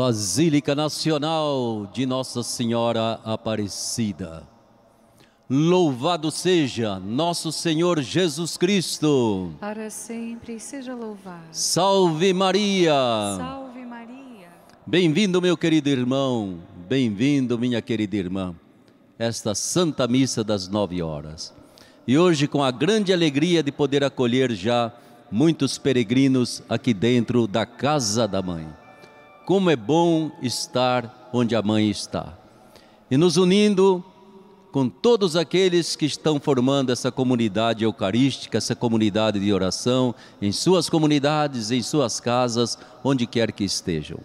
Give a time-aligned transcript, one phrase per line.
[0.00, 4.48] Basílica Nacional de Nossa Senhora Aparecida.
[5.46, 9.52] Louvado seja nosso Senhor Jesus Cristo.
[9.60, 11.48] Para sempre seja louvado.
[11.52, 12.94] Salve Maria.
[13.36, 14.48] Salve Maria.
[14.86, 16.60] Bem-vindo, meu querido irmão.
[16.88, 18.54] Bem-vindo, minha querida irmã.
[19.18, 21.52] Esta Santa Missa das nove horas.
[22.06, 24.94] E hoje, com a grande alegria de poder acolher já
[25.30, 28.79] muitos peregrinos aqui dentro da Casa da Mãe
[29.50, 32.38] como é bom estar onde a mãe está.
[33.10, 34.00] E nos unindo
[34.70, 40.88] com todos aqueles que estão formando essa comunidade eucarística, essa comunidade de oração, em suas
[40.88, 44.20] comunidades, em suas casas, onde quer que estejam.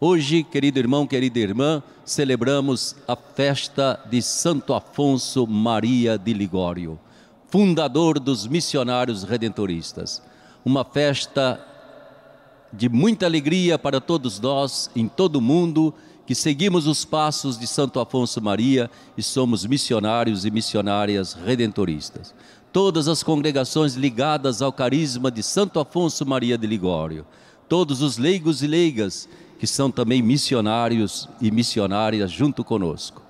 [0.00, 6.98] Hoje, querido irmão, querida irmã, celebramos a festa de Santo Afonso Maria de Ligório,
[7.50, 10.22] fundador dos missionários redentoristas.
[10.64, 11.68] Uma festa
[12.72, 15.92] de muita alegria para todos nós em todo o mundo
[16.26, 22.34] que seguimos os passos de Santo Afonso Maria e somos missionários e missionárias redentoristas.
[22.72, 27.26] Todas as congregações ligadas ao carisma de Santo Afonso Maria de Ligório,
[27.68, 29.28] todos os leigos e leigas
[29.58, 33.20] que são também missionários e missionárias junto conosco.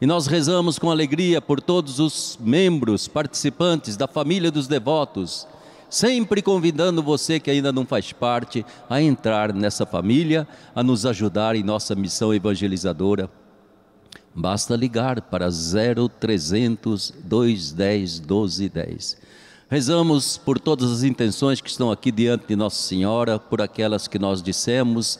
[0.00, 5.46] E nós rezamos com alegria por todos os membros, participantes da família dos devotos
[5.92, 11.54] sempre convidando você que ainda não faz parte a entrar nessa família, a nos ajudar
[11.54, 13.28] em nossa missão evangelizadora.
[14.34, 19.18] Basta ligar para 0300 210 1210.
[19.68, 24.18] Rezamos por todas as intenções que estão aqui diante de Nossa Senhora, por aquelas que
[24.18, 25.18] nós dissemos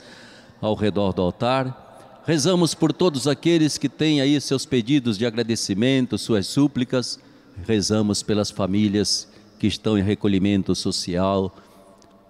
[0.59, 2.23] ao redor do altar.
[2.25, 7.21] Rezamos por todos aqueles que têm aí seus pedidos de agradecimento, suas súplicas.
[7.67, 9.29] Rezamos pelas famílias
[9.63, 11.55] que estão em recolhimento social,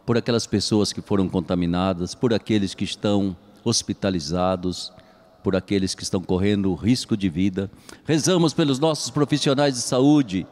[0.04, 3.34] por aquelas pessoas que foram contaminadas, por aqueles que estão
[3.64, 4.92] hospitalizados,
[5.42, 7.70] por aqueles que estão correndo risco de vida.
[8.04, 10.46] Rezamos pelos nossos profissionais de saúde,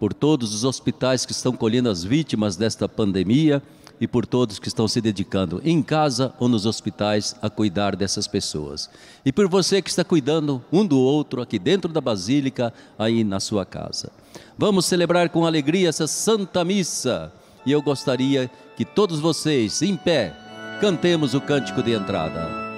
[0.00, 3.62] por todos os hospitais que estão colhendo as vítimas desta pandemia
[4.00, 8.26] e por todos que estão se dedicando em casa ou nos hospitais a cuidar dessas
[8.26, 8.88] pessoas.
[9.24, 13.40] E por você que está cuidando um do outro aqui dentro da Basílica, aí na
[13.40, 14.10] sua casa.
[14.56, 17.32] Vamos celebrar com alegria essa Santa Missa
[17.66, 20.34] e eu gostaria que todos vocês, em pé,
[20.80, 22.68] cantemos o cântico de entrada.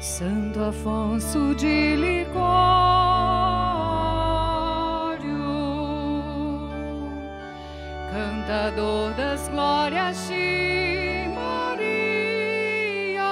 [0.00, 3.19] Santo Afonso de Ligório
[8.50, 13.22] cantador das glórias de Maria,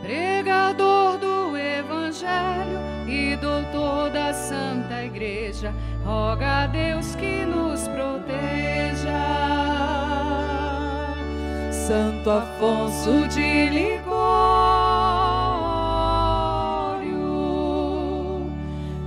[0.00, 2.78] pregador do Evangelho
[3.08, 5.74] e doutor da Santa Igreja,
[6.04, 8.24] roga a Deus que nos proteja.
[11.72, 14.14] Santo Afonso de Ligório,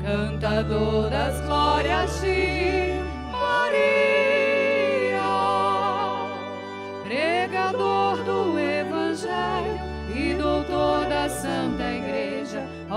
[0.04, 2.88] cantador das glórias de
[3.32, 4.07] Santa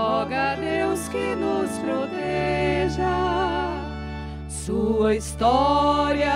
[0.01, 3.05] roga a Deus que nos proteja.
[4.47, 6.33] Sua história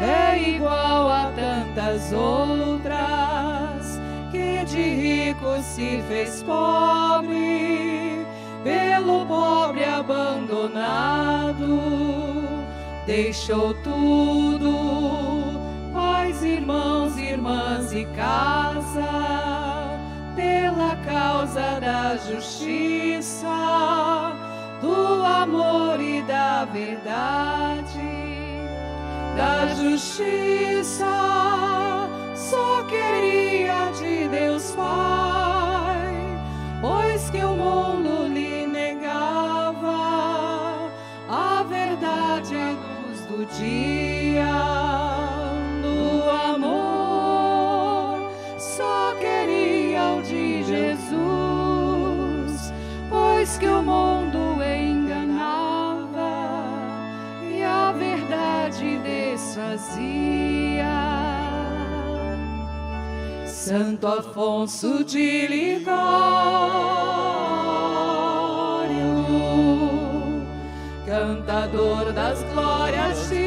[0.00, 3.98] é igual a tantas outras,
[4.30, 8.26] que de rico se fez pobre,
[8.62, 11.80] pelo pobre abandonado,
[13.06, 14.72] deixou tudo,
[15.94, 19.53] pais, irmãos, irmãs e casa
[21.04, 23.46] causa da justiça,
[24.80, 28.00] do amor e da verdade,
[29.36, 31.06] da justiça.
[32.34, 36.14] Só queria de Deus Pai,
[36.80, 39.94] pois que o mundo lhe negava
[41.28, 44.83] a verdade, a luz do dia.
[53.58, 55.48] Que o mundo enganava
[57.50, 60.04] e a verdade desfazia.
[63.46, 65.86] Santo Afonso de Ligório,
[71.06, 73.43] cantador das glórias de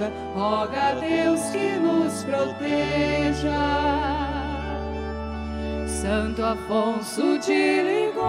[0.00, 3.50] Igreja, roga a Deus que nos proteja.
[5.86, 8.22] Santo Afonso de Ligório,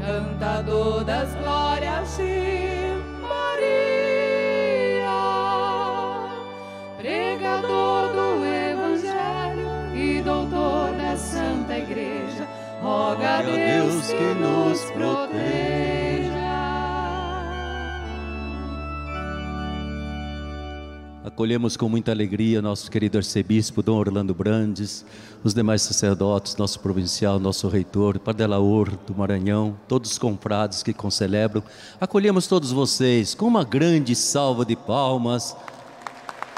[0.00, 2.94] cantador das glórias de
[3.28, 3.60] Maria,
[6.96, 12.48] pregador do Evangelho e doutor da Santa Igreja,
[12.82, 15.79] roga a Deus que nos proteja.
[21.40, 25.06] Acolhemos com muita alegria nosso querido arcebispo Dom Orlando Brandes,
[25.42, 31.62] os demais sacerdotes, nosso provincial, nosso reitor, Padelaor do Maranhão, todos os confrades que concelebram.
[31.98, 35.56] Acolhemos todos vocês com uma grande salva de palmas.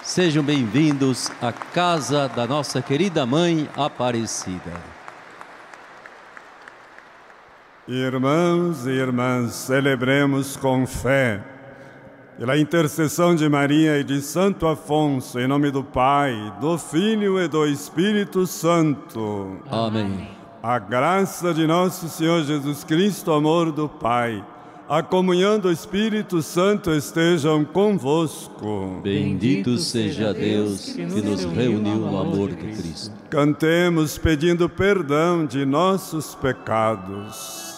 [0.03, 4.73] Sejam bem-vindos à casa da nossa querida mãe Aparecida.
[7.87, 11.52] Irmãos e irmãs, celebremos com fé
[12.43, 17.47] pela intercessão de Maria e de Santo Afonso, em nome do Pai, do Filho e
[17.47, 19.59] do Espírito Santo.
[19.71, 20.29] Amém.
[20.61, 24.45] A graça de nosso Senhor Jesus Cristo, o amor do Pai,
[24.89, 29.01] a comunhão do Espírito Santo estejam convosco.
[29.05, 33.13] Bendito seja Deus que nos reuniu no amor de Cristo.
[33.31, 37.72] Cantemos pedindo perdão de nossos pecados.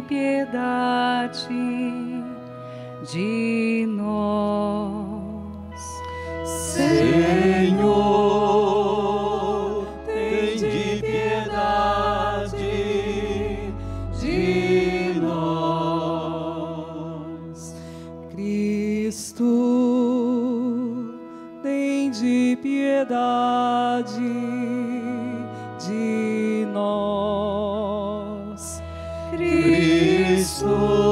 [0.00, 1.46] De piedade
[3.12, 5.20] de nós.
[6.74, 7.76] Senhor,
[10.06, 12.56] tem de piedade
[14.18, 16.40] de nós.
[18.30, 19.44] Cristo,
[21.62, 24.29] tem de piedade
[30.60, 31.09] Deus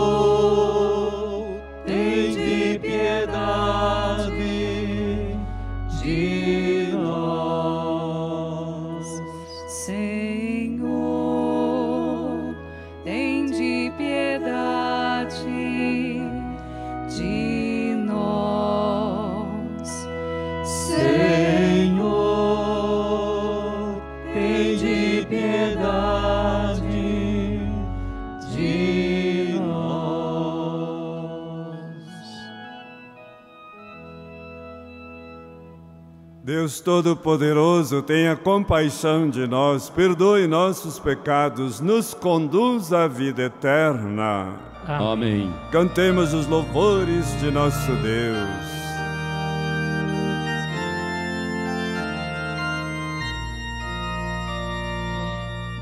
[36.89, 44.55] Todo-Poderoso, tenha compaixão de nós, perdoe nossos pecados, nos conduz à vida eterna.
[44.87, 45.53] Amém.
[45.71, 48.49] Cantemos os louvores de nosso Deus.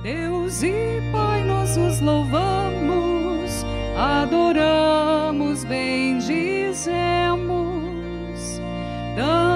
[0.02, 3.64] Deus e Pai, nós os louvamos,
[3.96, 6.90] adoramos, bendizemos,
[9.14, 9.55] damos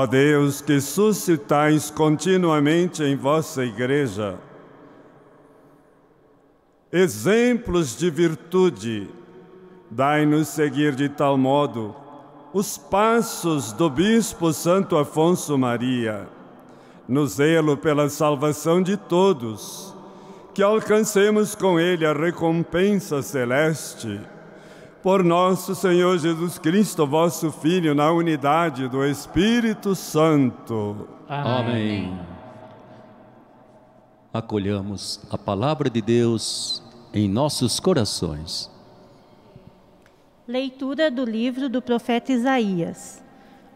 [0.00, 4.38] Ó Deus, que suscitais continuamente em vossa Igreja
[6.92, 9.10] exemplos de virtude,
[9.90, 11.96] dai-nos seguir de tal modo
[12.52, 16.28] os passos do Bispo Santo Afonso Maria,
[17.08, 19.92] no zelo pela salvação de todos,
[20.54, 24.20] que alcancemos com ele a recompensa celeste.
[25.08, 31.08] Por nosso Senhor Jesus Cristo, vosso Filho, na unidade do Espírito Santo.
[31.26, 32.14] Amém.
[34.30, 38.70] Acolhamos a palavra de Deus em nossos corações.
[40.46, 43.24] Leitura do livro do profeta Isaías.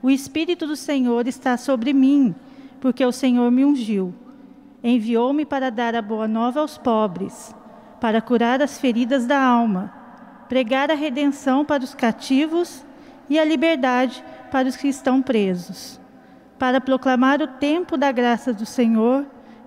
[0.02, 2.34] O Espírito do Senhor está sobre mim,
[2.78, 4.12] porque o Senhor me ungiu.
[4.84, 7.54] Enviou-me para dar a boa nova aos pobres,
[8.02, 10.01] para curar as feridas da alma,
[10.52, 12.84] pregar a redenção para os cativos
[13.26, 15.98] e a liberdade para os que estão presos,
[16.58, 19.24] para proclamar o tempo da graça do Senhor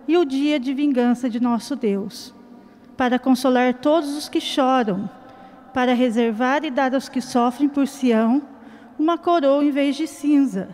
[0.07, 2.35] e o dia de vingança de nosso Deus,
[2.95, 5.09] para consolar todos os que choram
[5.73, 8.43] para reservar e dar aos que sofrem por Sião
[8.99, 10.69] uma coroa em vez de cinza,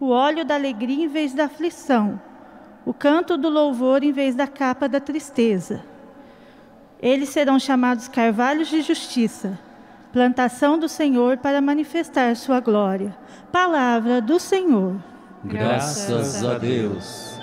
[0.00, 2.18] o óleo da alegria em vez da aflição,
[2.86, 5.84] o canto do louvor em vez da capa da tristeza.
[7.00, 9.58] Eles serão chamados carvalhos de justiça,
[10.12, 13.14] plantação do Senhor para manifestar sua glória.
[13.52, 14.96] Palavra do Senhor.
[15.44, 17.34] Graças a Deus.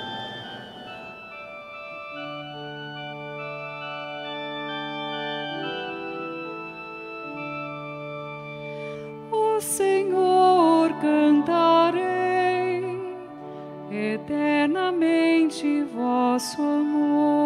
[14.14, 17.41] eternamente vosso amor.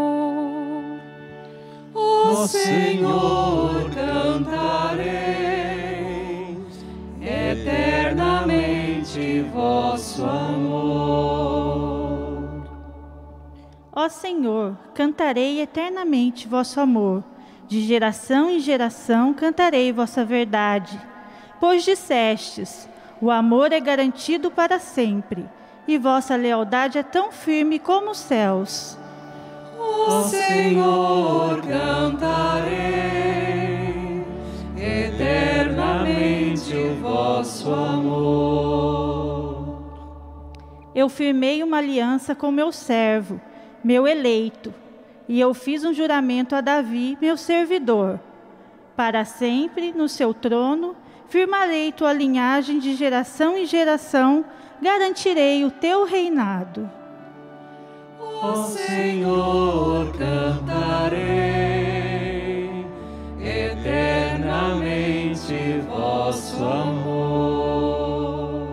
[2.45, 5.09] Ó Senhor, cantarei
[7.19, 11.63] eternamente vosso amor.
[13.91, 17.23] Ó Senhor, cantarei eternamente vosso amor.
[17.67, 21.01] De geração em geração cantarei vossa verdade.
[21.59, 22.87] Pois dissestes:
[23.19, 25.49] o amor é garantido para sempre
[25.87, 28.99] e vossa lealdade é tão firme como os céus.
[30.07, 32.75] Ó Senhor, cantarei
[34.77, 39.55] eternamente o vosso amor.
[40.93, 43.41] Eu firmei uma aliança com meu servo,
[43.83, 44.73] meu eleito,
[45.27, 48.19] e eu fiz um juramento a Davi, meu servidor.
[48.95, 50.95] Para sempre, no seu trono,
[51.27, 54.45] firmarei tua linhagem de geração em geração
[54.81, 56.89] garantirei o teu reinado.
[58.47, 61.25] Ó Senhor, cantarei
[63.41, 68.67] eternamente vosso amor.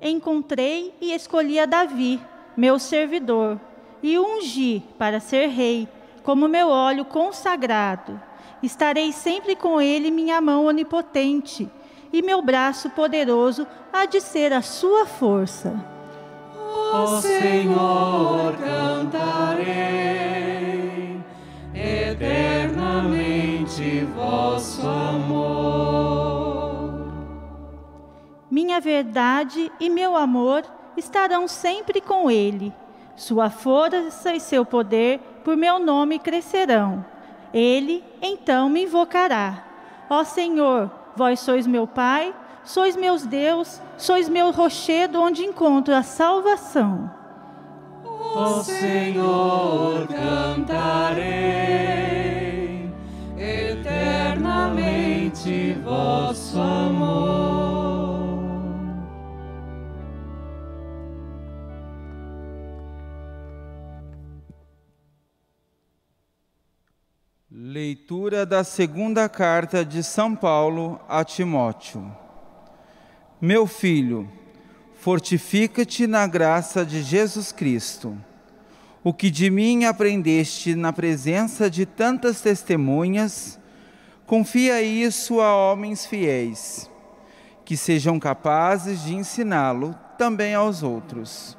[0.00, 2.20] Encontrei e escolhi a Davi,
[2.56, 3.60] meu servidor,
[4.02, 5.88] e ungi para ser rei,
[6.24, 8.20] como meu óleo consagrado.
[8.60, 11.70] Estarei sempre com ele, minha mão onipotente
[12.12, 16.01] e meu braço poderoso há de ser a sua força.
[16.94, 19.72] Ó Senhor, cantarei
[21.74, 26.72] eternamente vosso amor.
[28.50, 30.64] Minha verdade e meu amor
[30.96, 32.72] estarão sempre com ele.
[33.16, 37.04] Sua força e seu poder por meu nome crescerão.
[37.52, 39.64] Ele então me invocará.
[40.08, 46.02] Ó Senhor, Vós sois meu Pai, sois meus Deus, sois meu rochedo onde encontro a
[46.02, 47.22] salvação.
[48.34, 51.30] Ó Senhor, cantarei
[53.36, 57.52] eternamente vosso amor.
[67.50, 72.21] Leitura da segunda carta de São Paulo a Timóteo.
[73.44, 74.30] Meu filho,
[74.94, 78.16] fortifica-te na graça de Jesus Cristo.
[79.02, 83.58] O que de mim aprendeste na presença de tantas testemunhas,
[84.26, 86.88] confia isso a homens fiéis,
[87.64, 91.58] que sejam capazes de ensiná-lo também aos outros.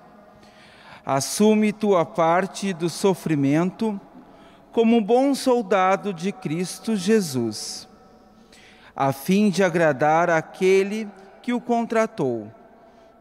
[1.05, 3.99] Assume tua parte do sofrimento
[4.71, 7.89] como bom soldado de Cristo Jesus,
[8.95, 12.49] a fim de agradar aquele que o contratou.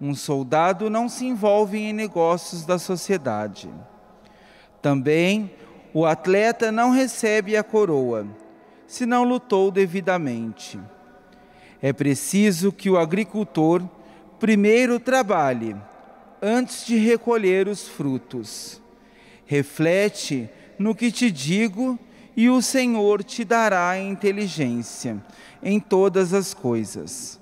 [0.00, 3.68] Um soldado não se envolve em negócios da sociedade.
[4.80, 5.50] Também
[5.94, 8.26] o atleta não recebe a coroa,
[8.86, 10.78] se não lutou devidamente.
[11.80, 13.82] É preciso que o agricultor
[14.38, 15.76] primeiro trabalhe,
[16.40, 18.80] antes de recolher os frutos.
[19.46, 20.48] Reflete
[20.78, 21.98] no que te digo,
[22.36, 25.22] e o Senhor te dará inteligência
[25.62, 27.41] em todas as coisas.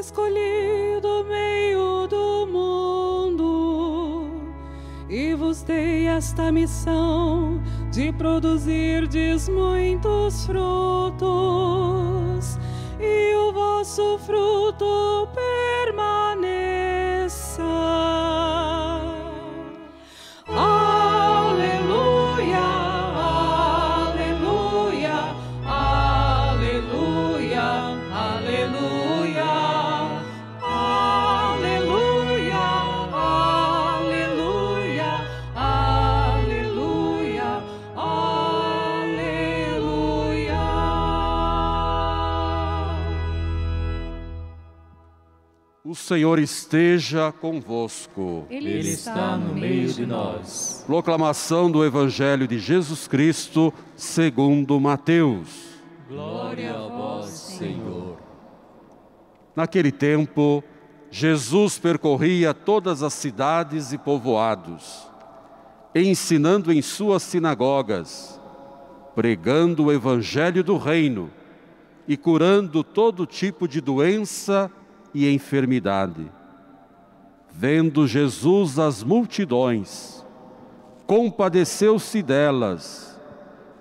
[0.00, 4.30] Escolhi do meio do mundo
[5.10, 7.60] e vos dei esta missão
[7.92, 11.20] de produzirdes muitos frutos
[12.98, 15.49] e o vosso fruto permaneça.
[46.10, 48.44] Senhor esteja convosco.
[48.50, 50.82] Ele, Ele está no meio de nós.
[50.84, 55.78] Proclamação do Evangelho de Jesus Cristo, segundo Mateus.
[56.08, 58.16] Glória a vós, Senhor.
[59.54, 60.64] Naquele tempo,
[61.12, 65.08] Jesus percorria todas as cidades e povoados,
[65.94, 68.40] ensinando em suas sinagogas,
[69.14, 71.30] pregando o Evangelho do Reino
[72.08, 74.68] e curando todo tipo de doença
[75.14, 76.30] e enfermidade.
[77.50, 80.24] Vendo Jesus as multidões,
[81.06, 83.20] compadeceu-se delas,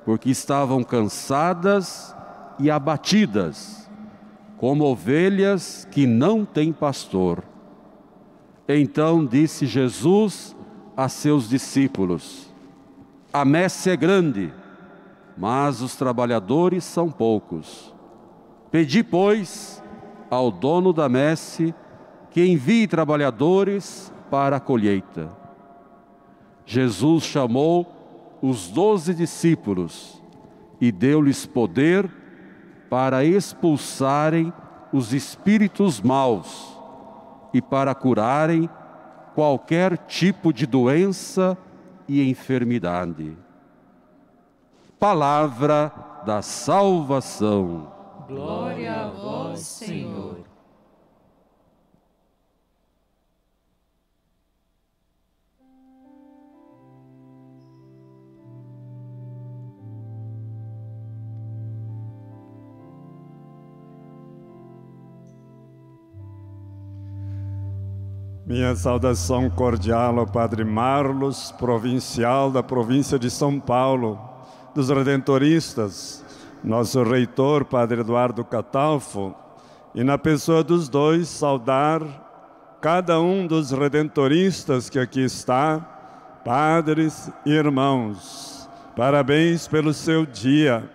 [0.04, 2.16] porque estavam cansadas
[2.60, 3.90] e abatidas,
[4.58, 7.44] como ovelhas que não têm pastor.
[8.68, 10.56] Então disse Jesus
[10.98, 12.54] a seus discípulos:
[13.32, 14.54] A messe é grande,
[15.38, 17.94] mas os trabalhadores são poucos.
[18.70, 19.79] Pedi, pois,
[20.30, 21.74] ao dono da messe
[22.32, 25.30] que envie trabalhadores para a colheita.
[26.66, 30.22] Jesus chamou os doze discípulos
[30.80, 32.10] e deu-lhes poder
[32.90, 34.54] para expulsarem
[34.94, 36.78] os espíritos maus
[37.54, 38.70] e para curarem
[39.36, 41.58] qualquer tipo de doença
[42.08, 43.38] e enfermidade.
[45.00, 45.92] Palavra
[46.26, 47.99] da salvação.
[48.30, 50.38] Glória a vós, Senhor.
[68.46, 74.20] Minha saudação cordial ao Padre Marlos, provincial da província de São Paulo,
[74.76, 76.24] dos Redentoristas,
[76.64, 79.34] nosso reitor, Padre Eduardo Catalfo,
[79.96, 82.02] e na pessoa dos dois, saudar
[82.82, 85.80] cada um dos redentoristas que aqui está,
[86.46, 88.70] padres e irmãos.
[88.96, 90.90] Parabéns pelo seu dia.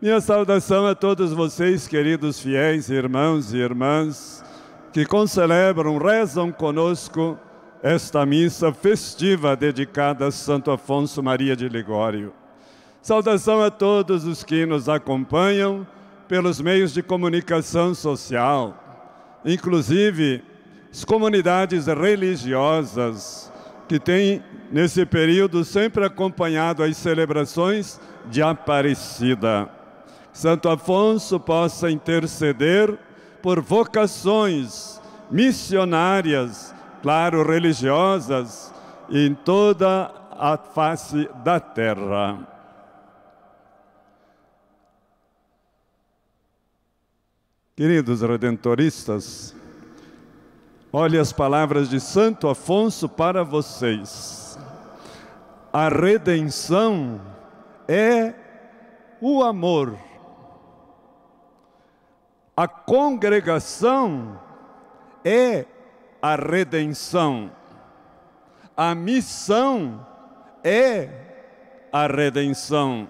[0.00, 4.42] Minha saudação a todos vocês, queridos fiéis, irmãos e irmãs,
[4.92, 7.38] que concelebram, rezam conosco
[7.82, 12.39] esta missa festiva dedicada a Santo Afonso Maria de Ligório.
[13.02, 15.86] Saudação a todos os que nos acompanham
[16.28, 20.44] pelos meios de comunicação social, inclusive
[20.92, 23.50] as comunidades religiosas
[23.88, 29.68] que têm, nesse período, sempre acompanhado as celebrações de Aparecida.
[30.30, 32.98] Santo Afonso possa interceder
[33.40, 38.74] por vocações missionárias, claro, religiosas,
[39.08, 42.59] em toda a face da terra.
[47.80, 49.56] Queridos redentoristas,
[50.92, 54.58] olhe as palavras de Santo Afonso para vocês.
[55.72, 57.18] A redenção
[57.88, 58.34] é
[59.18, 59.96] o amor.
[62.54, 64.38] A congregação
[65.24, 65.64] é
[66.20, 67.50] a redenção.
[68.76, 70.06] A missão
[70.62, 71.08] é
[71.90, 73.08] a redenção.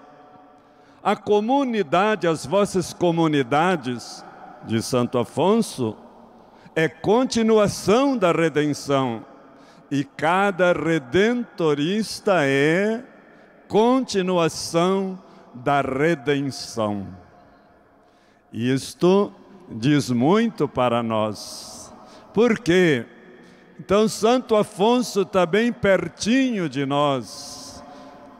[1.03, 4.23] a comunidade, as vossas comunidades
[4.65, 5.95] de Santo Afonso,
[6.75, 9.25] é continuação da redenção.
[9.89, 13.03] E cada redentorista é
[13.67, 15.21] continuação
[15.53, 17.07] da redenção.
[18.53, 19.33] Isto
[19.69, 21.93] diz muito para nós.
[22.33, 23.05] Por quê?
[23.79, 27.83] Então, Santo Afonso está bem pertinho de nós.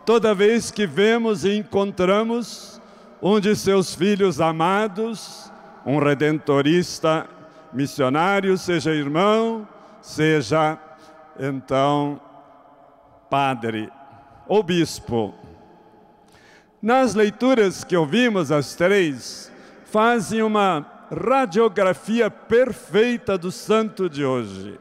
[0.06, 2.80] Toda vez que vemos e encontramos
[3.22, 5.51] um de seus filhos amados,
[5.86, 7.28] um redentorista
[7.74, 9.68] missionário, seja irmão,
[10.02, 10.78] seja
[11.40, 12.20] então
[13.30, 13.90] padre
[14.48, 15.34] ou bispo.
[16.82, 19.52] Nas leituras que ouvimos, as três,
[19.86, 24.80] fazem uma radiografia perfeita do santo de hoje.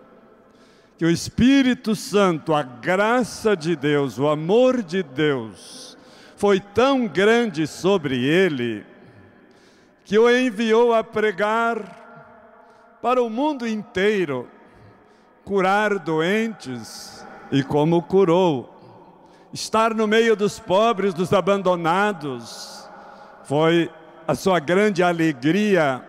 [0.97, 5.97] Que o Espírito Santo, a graça de Deus, o amor de Deus,
[6.37, 8.85] foi tão grande sobre ele,
[10.11, 14.49] que o enviou a pregar para o mundo inteiro,
[15.44, 18.75] curar doentes e como curou.
[19.53, 22.90] Estar no meio dos pobres, dos abandonados,
[23.44, 23.88] foi
[24.27, 26.05] a sua grande alegria.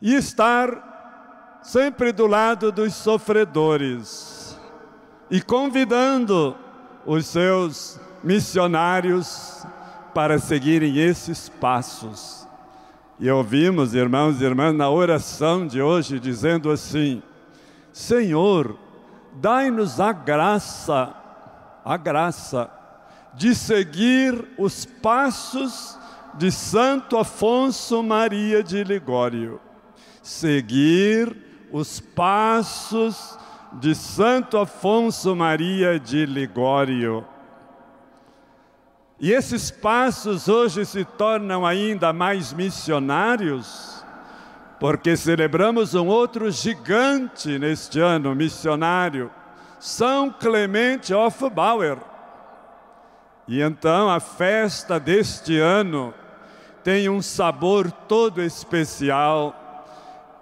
[0.00, 4.56] E estar sempre do lado dos sofredores
[5.28, 6.56] e convidando
[7.04, 9.66] os seus missionários
[10.14, 12.46] para seguirem esses passos.
[13.18, 17.22] E ouvimos, irmãos e irmãs, na oração de hoje, dizendo assim:
[17.92, 18.78] Senhor,
[19.34, 21.14] dai-nos a graça,
[21.84, 22.70] a graça,
[23.34, 25.98] de seguir os passos
[26.34, 29.60] de Santo Afonso Maria de Ligório.
[30.22, 31.36] Seguir
[31.72, 33.38] os passos
[33.74, 37.24] de Santo Afonso Maria de Ligório.
[39.20, 44.04] E esses passos hoje se tornam ainda mais missionários,
[44.80, 49.30] porque celebramos um outro gigante neste ano missionário,
[49.78, 51.98] São Clemente Hofbauer.
[53.46, 56.12] E então a festa deste ano
[56.82, 59.86] tem um sabor todo especial,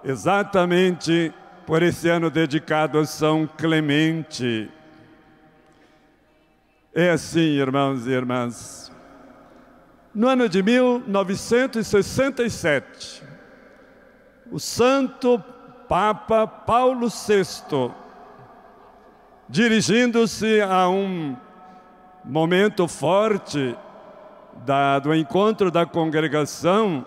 [0.02, 1.32] exatamente
[1.66, 4.70] por esse ano dedicado a São Clemente.
[6.94, 8.92] É assim, irmãos e irmãs.
[10.14, 13.22] No ano de 1967,
[14.50, 15.42] o Santo
[15.88, 17.90] Papa Paulo VI,
[19.48, 21.34] dirigindo-se a um
[22.22, 23.74] momento forte
[24.66, 27.06] da, do encontro da congregação,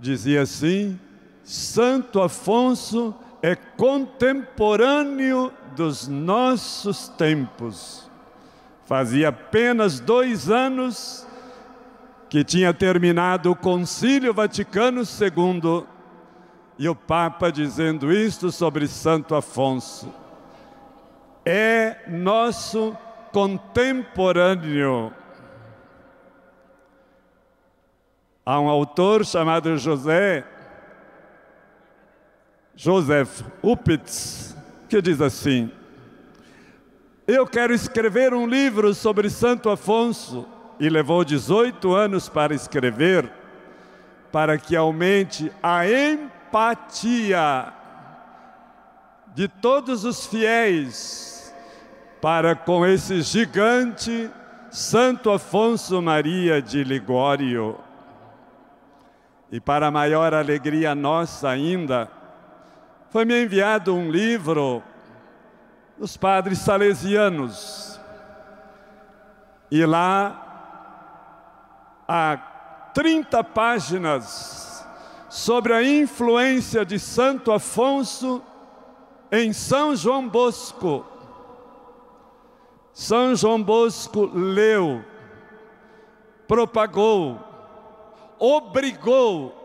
[0.00, 0.98] dizia assim:
[1.44, 8.10] Santo Afonso é contemporâneo dos nossos tempos.
[8.92, 11.26] Fazia apenas dois anos
[12.28, 15.86] que tinha terminado o Concílio Vaticano II
[16.78, 20.12] e o Papa dizendo isto sobre Santo Afonso.
[21.42, 22.94] É nosso
[23.32, 25.10] contemporâneo.
[28.44, 30.44] Há um autor chamado José
[32.76, 34.54] Joseph Upitz
[34.86, 35.72] que diz assim:
[37.26, 40.46] eu quero escrever um livro sobre Santo Afonso
[40.80, 43.30] e levou 18 anos para escrever,
[44.32, 47.72] para que aumente a empatia
[49.34, 51.54] de todos os fiéis
[52.20, 54.30] para com esse gigante
[54.70, 57.78] Santo Afonso Maria de Ligório.
[59.50, 62.10] E para maior alegria nossa ainda,
[63.10, 64.82] foi-me enviado um livro
[65.98, 68.00] dos padres salesianos.
[69.70, 70.42] E lá
[72.06, 72.36] há
[72.94, 74.86] 30 páginas
[75.28, 78.42] sobre a influência de Santo Afonso
[79.30, 81.06] em São João Bosco.
[82.92, 85.02] São João Bosco leu,
[86.46, 87.40] propagou,
[88.38, 89.58] obrigou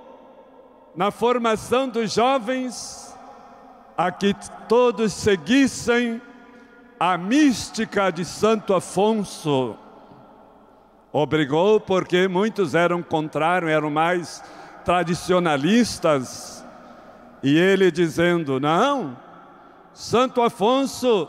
[0.96, 3.07] na formação dos jovens
[3.98, 4.36] a que
[4.70, 6.22] todos seguissem
[7.00, 9.76] a mística de Santo Afonso.
[11.12, 14.44] Obrigou porque muitos eram contrários, eram mais
[14.86, 16.64] tradicionalistas.
[17.42, 19.18] E ele dizendo: não,
[19.94, 21.28] Santo Afonso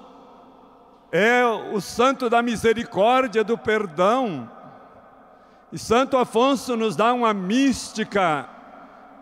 [1.10, 4.50] é o santo da misericórdia, do perdão.
[5.72, 8.48] E Santo Afonso nos dá uma mística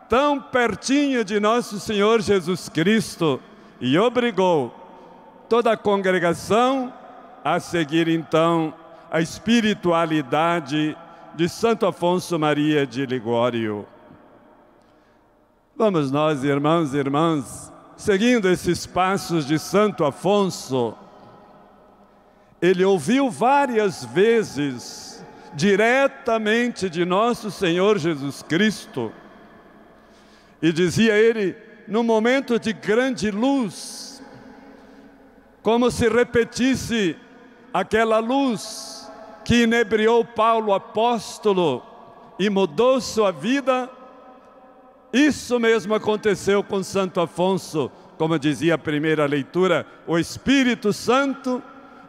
[0.09, 3.40] tão pertinho de nosso Senhor Jesus Cristo
[3.81, 4.75] e obrigou
[5.49, 6.92] toda a congregação
[7.45, 8.75] a seguir então
[9.11, 10.97] a espiritualidade
[11.35, 13.87] de Santo Afonso Maria de Ligório.
[15.77, 20.95] Vamos nós, irmãos e irmãs, seguindo esses passos de Santo Afonso,
[22.61, 25.23] ele ouviu várias vezes,
[25.55, 29.12] diretamente de nosso Senhor Jesus Cristo,
[30.61, 34.23] e dizia ele, no momento de grande luz,
[35.62, 37.16] como se repetisse
[37.73, 39.11] aquela luz
[39.45, 41.83] que inebriou Paulo apóstolo
[42.38, 43.90] e mudou sua vida,
[45.12, 51.62] isso mesmo aconteceu com Santo Afonso, como dizia a primeira leitura, o Espírito Santo,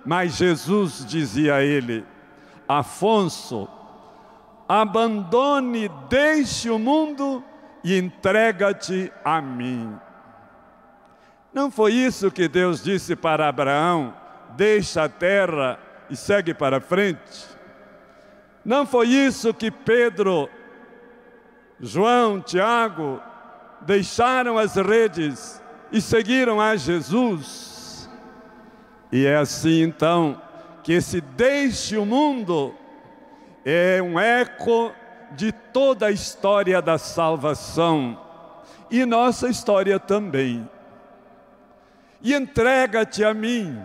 [0.05, 2.03] mas Jesus dizia a ele:
[2.67, 3.67] Afonso,
[4.67, 7.43] abandone, deixe o mundo
[7.87, 9.97] e entrega-te a mim.
[11.53, 14.13] Não foi isso que Deus disse para Abraão:
[14.57, 17.47] deixa a terra e segue para frente?
[18.65, 20.49] Não foi isso que Pedro,
[21.79, 23.21] João, Tiago
[23.79, 28.09] deixaram as redes e seguiram a Jesus?
[29.13, 30.41] E é assim então
[30.83, 32.75] que esse deixe o mundo
[33.63, 34.93] é um eco
[35.31, 38.19] de toda a história da salvação
[38.89, 40.67] e nossa história também.
[42.21, 43.77] E entrega-te a mim.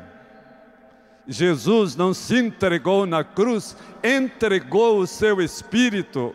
[1.26, 6.34] Jesus não se entregou na cruz, entregou o seu espírito.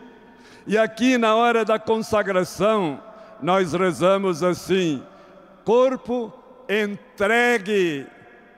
[0.66, 3.02] E aqui na hora da consagração,
[3.42, 5.02] nós rezamos assim:
[5.64, 6.32] corpo
[6.68, 8.06] entregue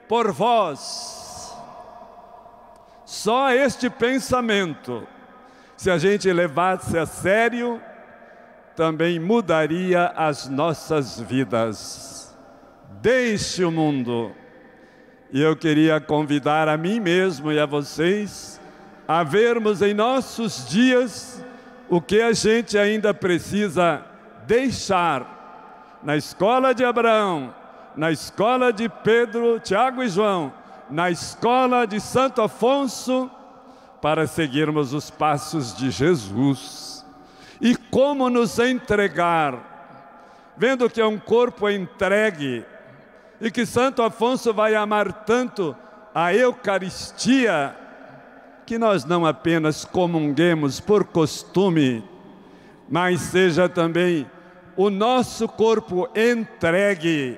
[0.07, 1.55] por vós.
[3.05, 5.05] Só este pensamento
[5.81, 7.81] se a gente levasse a sério,
[8.75, 12.37] também mudaria as nossas vidas.
[13.01, 14.31] Deixe o mundo.
[15.31, 18.61] E eu queria convidar a mim mesmo e a vocês
[19.07, 21.43] a vermos em nossos dias
[21.89, 24.05] o que a gente ainda precisa
[24.45, 27.55] deixar na escola de Abraão,
[27.97, 30.53] na escola de Pedro, Tiago e João,
[30.91, 33.31] na escola de Santo Afonso
[34.01, 37.05] para seguirmos os passos de Jesus.
[37.61, 42.65] E como nos entregar, vendo que é um corpo entregue,
[43.39, 45.75] e que Santo Afonso vai amar tanto
[46.13, 47.75] a Eucaristia,
[48.65, 52.03] que nós não apenas comunguemos por costume,
[52.89, 54.29] mas seja também
[54.75, 57.37] o nosso corpo entregue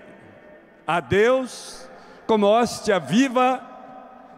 [0.86, 1.90] a Deus
[2.28, 3.62] como hóstia viva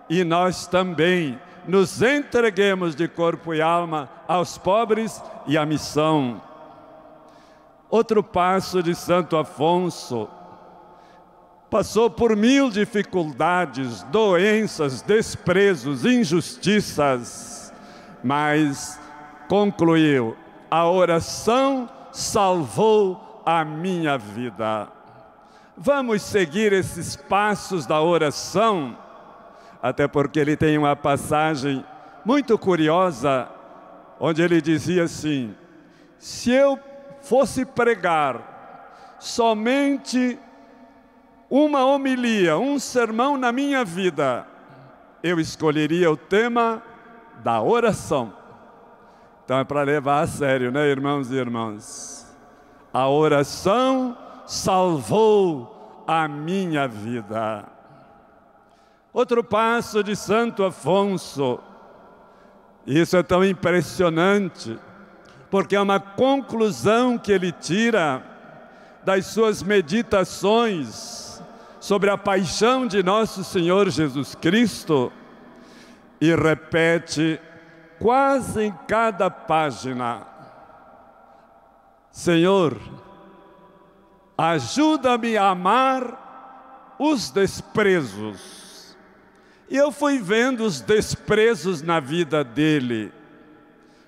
[0.10, 6.42] e nós também nos entreguemos de corpo e alma aos pobres e à missão.
[7.90, 10.28] Outro passo de Santo Afonso.
[11.70, 17.74] Passou por mil dificuldades, doenças, desprezos, injustiças,
[18.24, 19.00] mas
[19.48, 20.38] concluiu:
[20.70, 24.88] a oração salvou a minha vida.
[25.78, 28.98] Vamos seguir esses passos da oração
[29.86, 31.86] até porque ele tem uma passagem
[32.26, 33.48] muito curiosa,
[34.20, 35.54] onde ele dizia assim:
[36.18, 36.80] se eu
[37.22, 40.40] fosse pregar somente
[41.48, 44.48] uma homilia, um sermão na minha vida,
[45.22, 46.82] eu escolheria o tema
[47.44, 48.34] da oração.
[49.44, 52.36] Então é para levar a sério, né, irmãos e irmãs?
[52.92, 54.18] A oração
[54.48, 57.75] salvou a minha vida.
[59.16, 61.58] Outro passo de Santo Afonso.
[62.86, 64.78] Isso é tão impressionante,
[65.50, 68.22] porque é uma conclusão que ele tira
[69.06, 71.42] das suas meditações
[71.80, 75.14] sobre a paixão de nosso Senhor Jesus Cristo
[76.20, 77.40] e repete
[77.98, 80.28] quase em cada página:
[82.12, 82.78] Senhor,
[84.38, 88.65] ajuda-me a amar os desprezos
[89.70, 93.12] e eu fui vendo os desprezos na vida dele.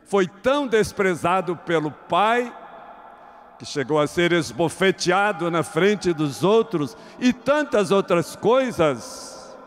[0.05, 2.53] Foi tão desprezado pelo pai,
[3.57, 9.57] que chegou a ser esbofeteado na frente dos outros, e tantas outras coisas.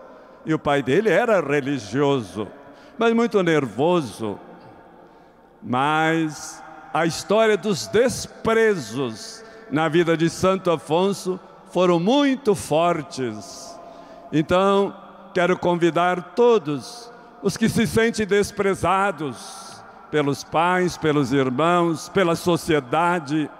[0.46, 2.48] E o pai dele era religioso,
[2.96, 4.38] mas muito nervoso.
[5.62, 6.62] Mas
[6.94, 11.38] a história dos desprezos na vida de Santo Afonso
[11.70, 13.78] foram muito fortes.
[14.32, 14.94] Então,
[15.32, 17.10] quero convidar todos
[17.42, 23.50] os que se sentem desprezados pelos pais, pelos irmãos, pela sociedade.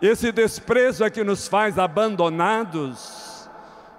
[0.00, 3.48] Esse desprezo é que nos faz abandonados,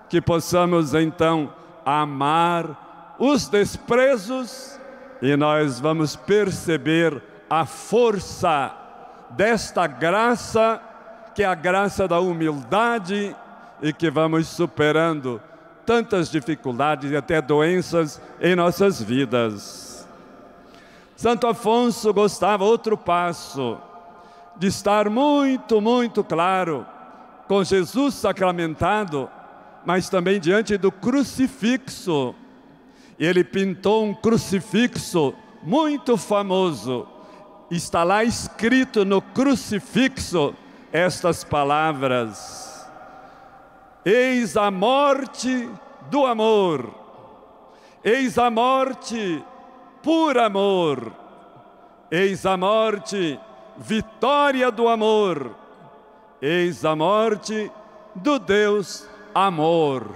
[0.09, 1.53] que possamos então
[1.85, 4.79] amar os desprezos,
[5.21, 8.75] e nós vamos perceber a força
[9.31, 10.81] desta graça,
[11.33, 13.35] que é a graça da humildade
[13.81, 15.41] e que vamos superando
[15.85, 20.07] tantas dificuldades e até doenças em nossas vidas.
[21.15, 23.77] Santo Afonso gostava outro passo
[24.57, 26.85] de estar muito, muito claro
[27.47, 29.29] com Jesus sacramentado,
[29.85, 32.33] mas também diante do crucifixo.
[33.19, 37.07] Ele pintou um crucifixo muito famoso.
[37.69, 40.53] Está lá escrito no crucifixo
[40.91, 42.72] estas palavras:
[44.05, 45.69] Eis a morte
[46.09, 46.93] do amor,
[48.03, 49.43] eis a morte
[50.01, 51.13] por amor,
[52.11, 53.39] eis a morte,
[53.77, 55.55] vitória do amor,
[56.41, 57.71] eis a morte
[58.13, 60.13] do Deus amor.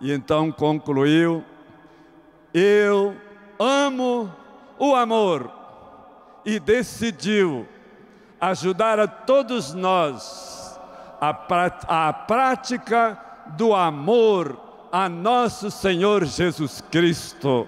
[0.00, 1.44] E então concluiu:
[2.54, 3.16] Eu
[3.58, 4.32] amo
[4.78, 5.50] o amor,
[6.44, 7.66] e decidiu
[8.40, 10.65] ajudar a todos nós
[11.20, 13.18] a, a prática
[13.56, 14.58] do amor
[14.90, 17.66] a nosso Senhor Jesus Cristo.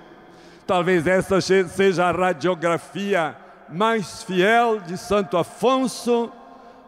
[0.67, 3.37] Talvez essa seja a radiografia
[3.69, 6.31] mais fiel de Santo Afonso,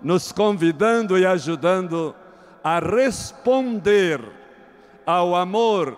[0.03, 2.15] nos convidando e ajudando
[2.65, 4.21] a responder
[5.05, 5.97] ao amor,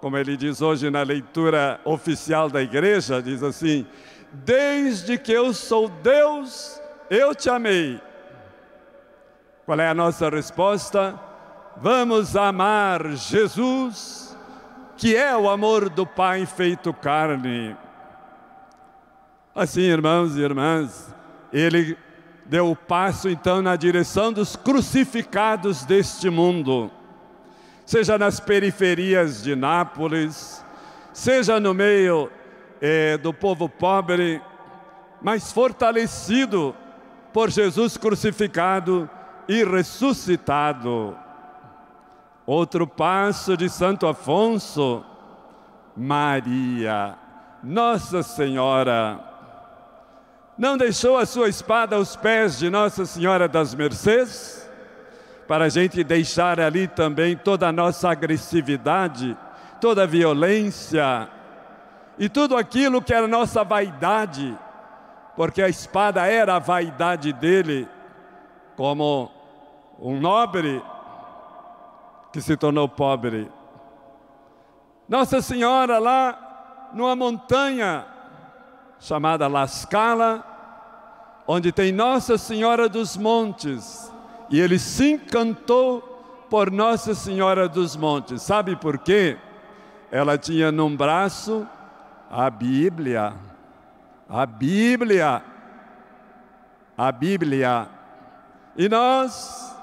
[0.00, 3.86] como ele diz hoje na leitura oficial da igreja, diz assim:
[4.32, 8.00] Desde que eu sou Deus, eu te amei.
[9.70, 11.14] Qual é a nossa resposta?
[11.76, 14.36] Vamos amar Jesus,
[14.96, 17.76] que é o amor do Pai feito carne.
[19.54, 21.14] Assim, irmãos e irmãs,
[21.52, 21.96] ele
[22.46, 26.90] deu o passo então na direção dos crucificados deste mundo,
[27.86, 30.64] seja nas periferias de Nápoles,
[31.12, 32.28] seja no meio
[32.82, 34.42] eh, do povo pobre,
[35.22, 36.74] mas fortalecido
[37.32, 39.08] por Jesus crucificado
[39.48, 41.16] e ressuscitado.
[42.46, 45.04] Outro passo de Santo Afonso,
[45.96, 47.16] Maria,
[47.62, 49.30] Nossa Senhora
[50.60, 54.70] não deixou a sua espada aos pés de Nossa Senhora das Mercês,
[55.48, 59.34] para a gente deixar ali também toda a nossa agressividade,
[59.80, 61.30] toda a violência
[62.18, 64.54] e tudo aquilo que era nossa vaidade,
[65.34, 67.88] porque a espada era a vaidade dele,
[68.80, 69.30] como
[70.00, 70.82] um nobre
[72.32, 73.52] que se tornou pobre.
[75.06, 78.06] Nossa Senhora lá numa montanha
[78.98, 84.10] chamada La Scala, onde tem Nossa Senhora dos Montes,
[84.48, 86.00] e ele se encantou
[86.48, 88.40] por Nossa Senhora dos Montes.
[88.40, 89.36] Sabe por quê?
[90.10, 91.68] Ela tinha num braço
[92.30, 93.34] a Bíblia.
[94.26, 95.44] A Bíblia.
[96.96, 97.99] A Bíblia.
[98.76, 99.76] E nós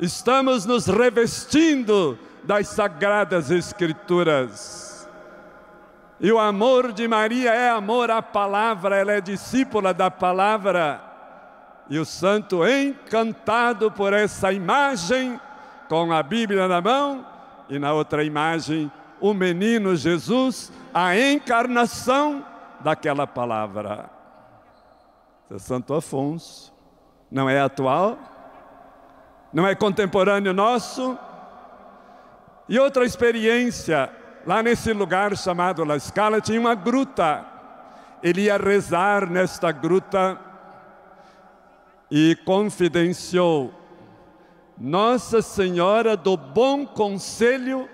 [0.00, 5.08] estamos nos revestindo das sagradas Escrituras.
[6.18, 11.02] E o amor de Maria é amor à palavra, ela é discípula da palavra.
[11.88, 15.40] E o santo, encantado por essa imagem,
[15.88, 17.26] com a Bíblia na mão,
[17.68, 22.44] e na outra imagem, o menino Jesus, a encarnação
[22.80, 24.08] daquela palavra.
[25.58, 26.69] Santo Afonso
[27.30, 28.18] não é atual,
[29.52, 31.18] não é contemporâneo nosso.
[32.68, 34.10] E outra experiência
[34.46, 37.46] lá nesse lugar chamado La Scala, tinha uma gruta.
[38.22, 40.38] Ele ia rezar nesta gruta
[42.10, 43.72] e confidenciou:
[44.78, 47.88] Nossa Senhora do Bom Conselho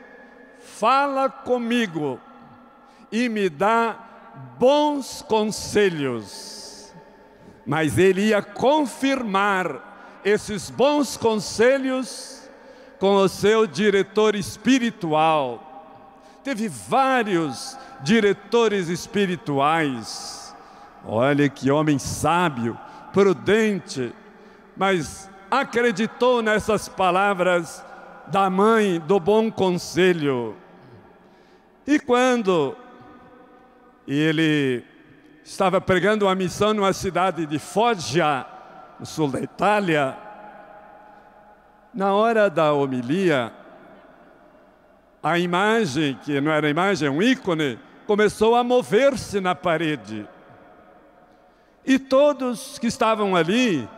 [0.58, 2.20] fala comigo
[3.10, 3.96] e me dá
[4.58, 6.65] bons conselhos.
[7.66, 12.48] Mas ele ia confirmar esses bons conselhos
[12.98, 15.66] com o seu diretor espiritual
[16.46, 20.54] teve vários diretores espirituais.
[21.04, 22.78] Olha que homem sábio,
[23.12, 24.14] prudente,
[24.76, 27.84] mas acreditou nessas palavras
[28.28, 30.54] da mãe do bom conselho.
[31.84, 32.76] E quando
[34.06, 34.84] ele
[35.46, 38.44] estava pregando uma missão numa cidade de Foggia,
[38.98, 40.18] no sul da Itália,
[41.94, 43.52] na hora da homilia,
[45.22, 47.78] a imagem, que não era imagem, um ícone,
[48.08, 50.28] começou a mover-se na parede.
[51.84, 53.88] E todos que estavam ali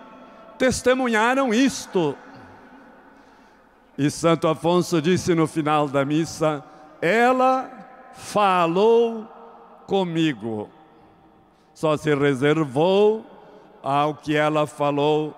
[0.58, 2.14] testemunharam isto.
[3.96, 6.62] E Santo Afonso disse no final da missa:
[7.00, 7.70] ela
[8.12, 9.24] falou
[9.86, 10.77] comigo.
[11.78, 13.24] Só se reservou
[13.80, 15.32] ao que ela falou,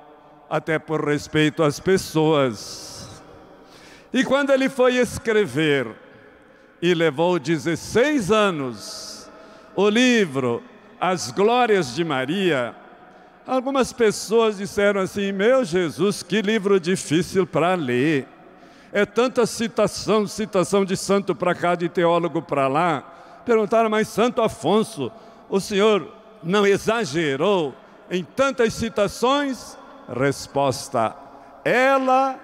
[0.48, 3.20] até por respeito às pessoas.
[4.10, 5.88] E quando ele foi escrever,
[6.80, 9.30] e levou 16 anos,
[9.76, 10.62] o livro
[10.98, 12.74] As Glórias de Maria,
[13.46, 18.26] algumas pessoas disseram assim: Meu Jesus, que livro difícil para ler.
[18.90, 23.02] É tanta citação, citação de santo para cá, de teólogo para lá.
[23.44, 25.12] Perguntaram, mas Santo Afonso,
[25.46, 27.74] o senhor não exagerou
[28.10, 29.76] em tantas citações?
[30.08, 31.14] Resposta:
[31.64, 32.38] Ela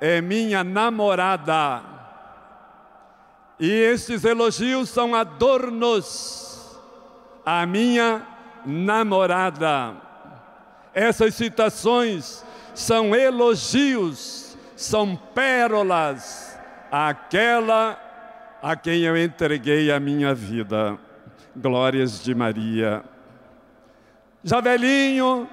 [0.00, 1.82] é minha namorada.
[3.58, 6.78] E estes elogios são adornos
[7.44, 8.26] à minha
[8.66, 9.94] namorada.
[10.92, 16.58] Essas citações são elogios, são pérolas
[16.90, 17.98] àquela
[18.62, 20.98] a quem eu entreguei a minha vida.
[21.54, 23.04] Glórias de Maria.
[24.46, 25.48] Já velhinho,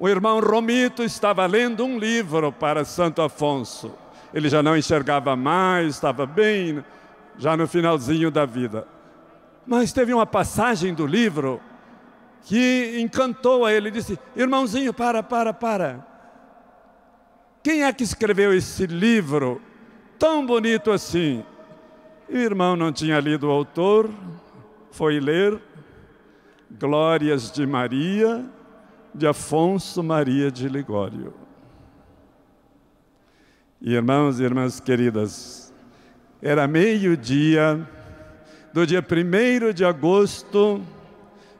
[0.00, 3.92] o irmão Romito estava lendo um livro para Santo Afonso.
[4.32, 6.82] Ele já não enxergava mais, estava bem,
[7.36, 8.88] já no finalzinho da vida.
[9.66, 11.60] Mas teve uma passagem do livro
[12.44, 13.90] que encantou a ele.
[13.90, 16.06] Disse: Irmãozinho, para, para, para.
[17.62, 19.60] Quem é que escreveu esse livro
[20.18, 21.44] tão bonito assim?
[22.26, 24.08] E o irmão não tinha lido o autor,
[24.90, 25.60] foi ler
[26.78, 28.44] Glórias de Maria,
[29.14, 31.32] de Afonso Maria de Ligório.
[33.80, 35.72] Irmãos e irmãs queridas,
[36.42, 37.88] era meio-dia
[38.72, 40.82] do dia 1 de agosto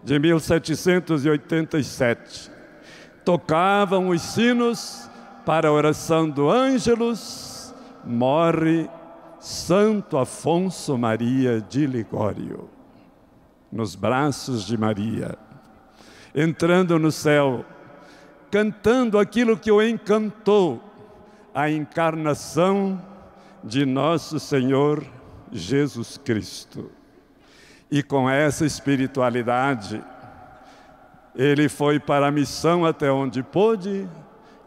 [0.03, 2.51] de 1787.
[3.25, 5.09] Tocavam os sinos
[5.47, 7.73] para a oração do Ângelus,
[8.05, 8.91] morre
[9.39, 12.74] Santo Afonso Maria de Ligório
[13.75, 15.37] nos braços de Maria,
[16.33, 17.65] entrando no céu,
[18.49, 20.81] cantando aquilo que o encantou,
[21.53, 23.03] a encarnação
[23.65, 25.05] de nosso Senhor
[25.51, 26.89] Jesus Cristo.
[27.91, 30.01] E com essa espiritualidade,
[31.35, 34.09] ele foi para a missão até onde pôde,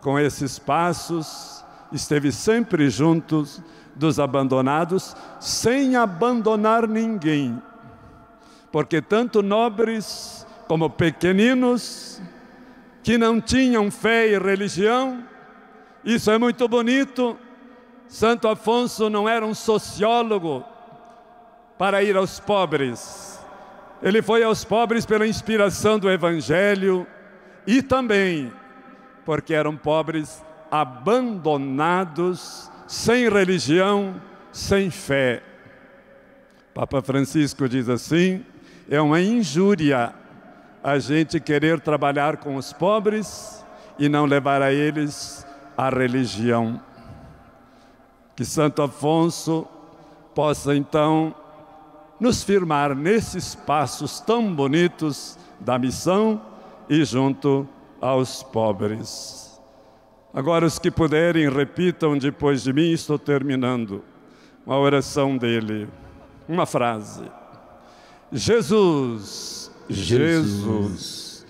[0.01, 3.61] com esses passos, esteve sempre juntos
[3.95, 7.61] dos abandonados, sem abandonar ninguém,
[8.71, 12.21] porque tanto nobres como pequeninos,
[13.01, 15.23] que não tinham fé e religião,
[16.03, 17.37] isso é muito bonito.
[18.07, 20.63] Santo Afonso não era um sociólogo
[21.77, 23.39] para ir aos pobres.
[24.01, 27.07] Ele foi aos pobres pela inspiração do Evangelho
[27.65, 28.51] e também
[29.27, 30.41] porque eram pobres
[30.71, 34.21] abandonados, sem religião,
[34.53, 35.43] sem fé.
[36.73, 38.45] Papa Francisco diz assim:
[38.89, 40.13] é uma injúria
[40.83, 43.65] a gente querer trabalhar com os pobres
[43.99, 45.45] e não levar a eles
[45.77, 46.79] a religião.
[48.35, 49.67] Que Santo Afonso
[50.33, 51.35] possa então
[52.19, 56.41] nos firmar nesses passos tão bonitos da missão
[56.89, 57.67] e junto
[57.99, 59.59] aos pobres.
[60.33, 64.03] Agora, os que puderem, repitam depois de mim, estou terminando,
[64.65, 65.89] uma oração dele,
[66.47, 67.23] uma frase.
[68.31, 71.45] Jesus, Jesus,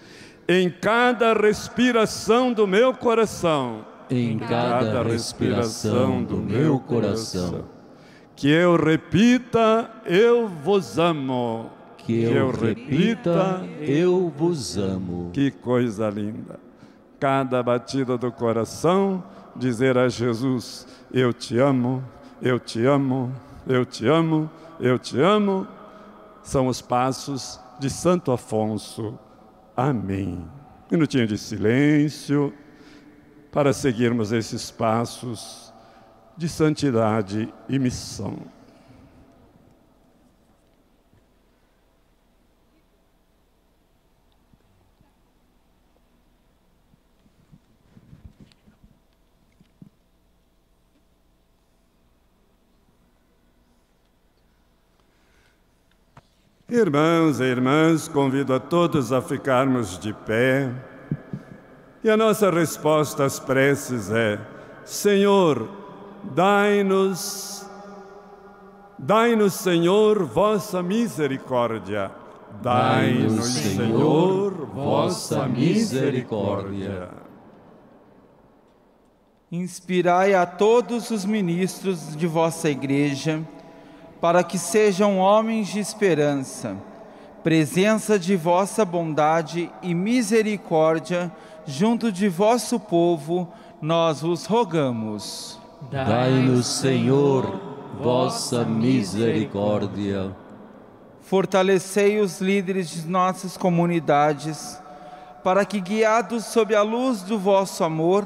[0.48, 7.66] em cada respiração do meu coração, em cada respiração do meu coração,
[8.36, 11.72] que eu repita, eu vos amo.
[11.98, 15.32] Que eu repita, eu vos amo.
[15.34, 16.58] Que coisa linda.
[17.20, 19.22] Cada batida do coração,
[19.56, 22.02] dizer a Jesus: Eu te amo,
[22.42, 23.34] eu te amo,
[23.68, 24.50] eu te amo,
[24.80, 25.68] eu te amo
[26.48, 29.20] são os passos de Santo Afonso.
[29.76, 30.50] Amém.
[30.90, 32.54] Minutinho de silêncio
[33.52, 35.74] para seguirmos esses passos
[36.38, 38.38] de santidade e missão.
[56.70, 60.70] Irmãos e irmãs, convido a todos a ficarmos de pé.
[62.04, 64.38] E a nossa resposta às preces é:
[64.84, 65.70] Senhor,
[66.36, 67.66] dai-nos,
[69.00, 72.12] dai-nos, Senhor, vossa misericórdia.
[72.62, 77.08] Dai-nos, Senhor, vossa misericórdia.
[79.50, 83.42] Inspirai a todos os ministros de vossa igreja
[84.20, 86.76] para que sejam homens de esperança,
[87.44, 91.32] presença de vossa bondade e misericórdia
[91.66, 93.48] junto de vosso povo,
[93.82, 95.60] nós vos rogamos.
[95.92, 97.60] Dai-nos, Senhor,
[98.02, 100.36] vossa misericórdia.
[101.22, 104.82] Fortalecei os líderes de nossas comunidades,
[105.44, 108.26] para que, guiados sob a luz do vosso amor,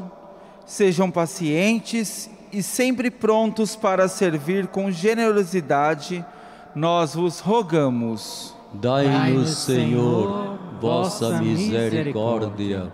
[0.65, 6.25] sejam pacientes e sempre prontos para servir com generosidade,
[6.73, 8.55] nós vos rogamos.
[8.73, 12.91] Dai-nos, Senhor, vossa misericórdia.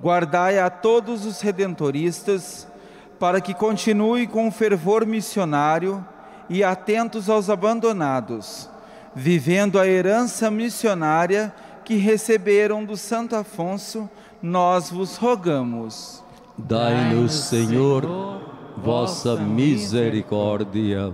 [0.00, 2.68] Guardai a todos os redentoristas,
[3.18, 6.06] para que continuem com fervor missionário
[6.48, 8.68] e atentos aos abandonados,
[9.14, 11.52] vivendo a herança missionária
[11.84, 14.08] que receberam do Santo Afonso,
[14.42, 16.22] nós vos rogamos.
[16.58, 18.40] Dai-nos, Senhor,
[18.78, 21.12] vossa misericórdia.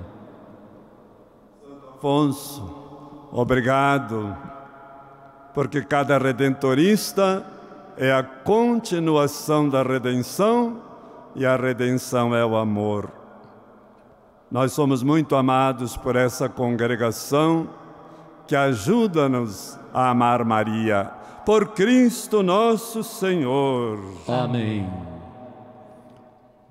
[1.97, 4.37] Afonso, obrigado,
[5.53, 7.45] porque cada redentorista
[7.97, 10.81] é a continuação da redenção
[11.35, 13.11] e a redenção é o amor.
[14.51, 17.69] Nós somos muito amados por essa congregação
[18.47, 21.11] que ajuda-nos a amar Maria.
[21.47, 23.99] Por Cristo nosso Senhor.
[24.29, 25.12] Amém.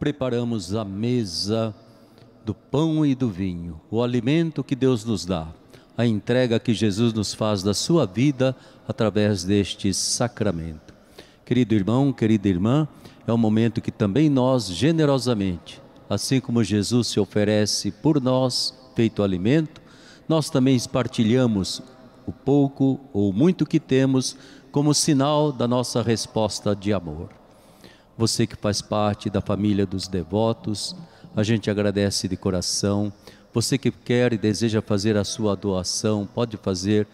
[0.02, 1.76] Preparamos a mesa
[2.44, 5.48] do pão e do vinho, o alimento que Deus nos dá,
[5.96, 8.56] a entrega que Jesus nos faz da sua vida
[8.88, 10.92] através deste sacramento.
[11.46, 12.88] Querido irmão, querida irmã,
[13.28, 15.80] é um momento que também nós, generosamente,
[16.10, 19.80] assim como Jesus se oferece por nós, feito alimento,
[20.28, 21.80] nós também partilhamos
[22.26, 24.36] o pouco ou muito que temos
[24.72, 27.41] como sinal da nossa resposta de amor.
[28.22, 30.96] Você que faz parte da família dos devotos,
[31.36, 33.12] a gente agradece de coração.
[33.52, 37.08] Você que quer e deseja fazer a sua doação, pode fazer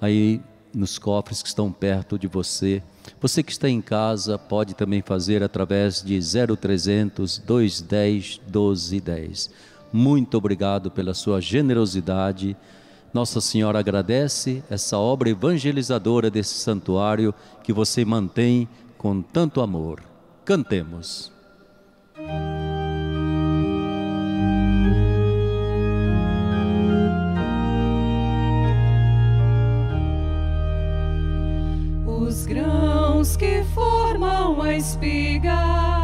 [0.00, 0.40] aí
[0.72, 2.82] nos cofres que estão perto de você.
[3.20, 9.50] Você que está em casa pode também fazer através de 0300 210 1210.
[9.92, 12.56] Muito obrigado pela sua generosidade.
[13.12, 20.13] Nossa Senhora agradece essa obra evangelizadora desse santuário que você mantém com tanto amor.
[20.44, 21.32] Cantemos.
[32.06, 36.03] Os grãos que formam a espiga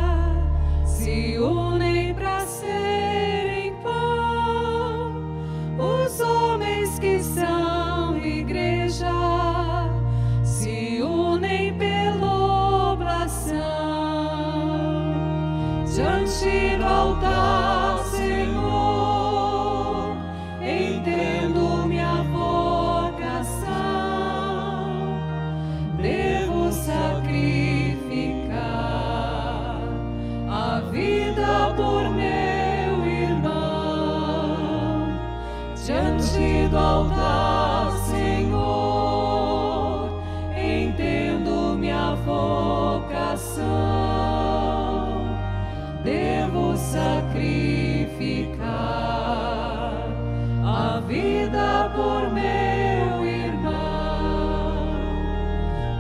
[52.01, 54.87] por meu irmão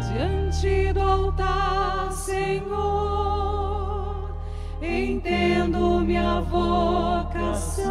[0.08, 3.50] diante do altar, Senhor,
[4.80, 7.90] entendo minha vocação.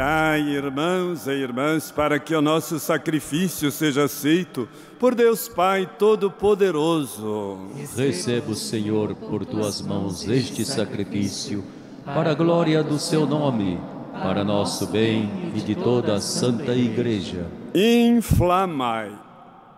[0.04, 4.68] Orai, irmãos e irmãs, para que o nosso sacrifício seja aceito
[5.00, 7.70] por Deus Pai Todo-Poderoso.
[7.96, 11.64] Receba, Senhor, por tuas mãos este sacrifício,
[12.04, 13.80] para a glória do seu nome,
[14.12, 17.48] para nosso bem e de toda a Santa Igreja.
[17.74, 19.10] Inflamai,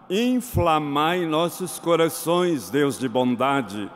[0.09, 3.91] inflamai nossos corações, Deus de bondade,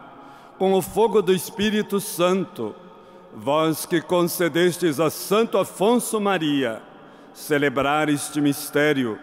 [0.59, 2.75] com o fogo do Espírito Santo,
[3.35, 6.81] vós que concedestes a Santo Afonso Maria
[7.33, 9.17] celebrar este mistério,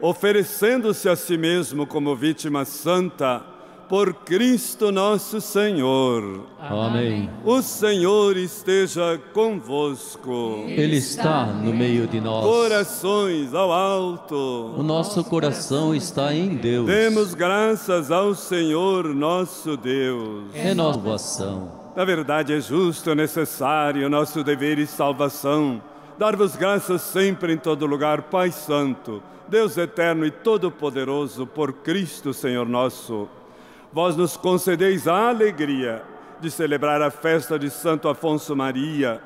[0.00, 3.42] oferecendo-se a si mesmo como vítima santa,
[3.88, 6.44] por Cristo nosso Senhor.
[6.58, 7.30] Amém.
[7.44, 10.64] O Senhor esteja convosco.
[10.66, 12.44] Ele está no meio de nós.
[12.44, 14.74] Corações ao alto.
[14.76, 16.86] O nosso coração está em Deus.
[16.86, 20.46] Demos graças ao Senhor nosso Deus.
[20.52, 21.75] É nossa.
[21.96, 25.82] Na verdade, é justo, necessário, nosso dever e salvação
[26.18, 32.66] dar-vos graças sempre em todo lugar, Pai Santo, Deus eterno e todo-poderoso, por Cristo, Senhor
[32.66, 33.28] nosso.
[33.92, 36.02] Vós nos concedeis a alegria
[36.40, 39.20] de celebrar a festa de Santo Afonso Maria.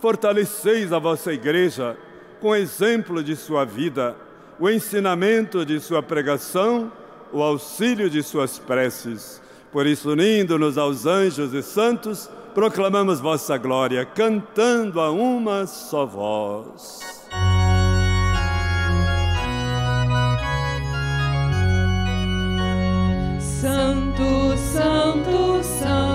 [0.00, 1.96] Fortaleceis a vossa igreja
[2.40, 4.16] com o exemplo de sua vida,
[4.60, 6.92] o ensinamento de sua pregação,
[7.32, 9.42] o auxílio de suas preces.
[9.74, 17.00] Por isso, unindo-nos aos anjos e santos, proclamamos vossa glória, cantando a uma só voz.
[23.40, 26.13] Santo, Santo, Santo,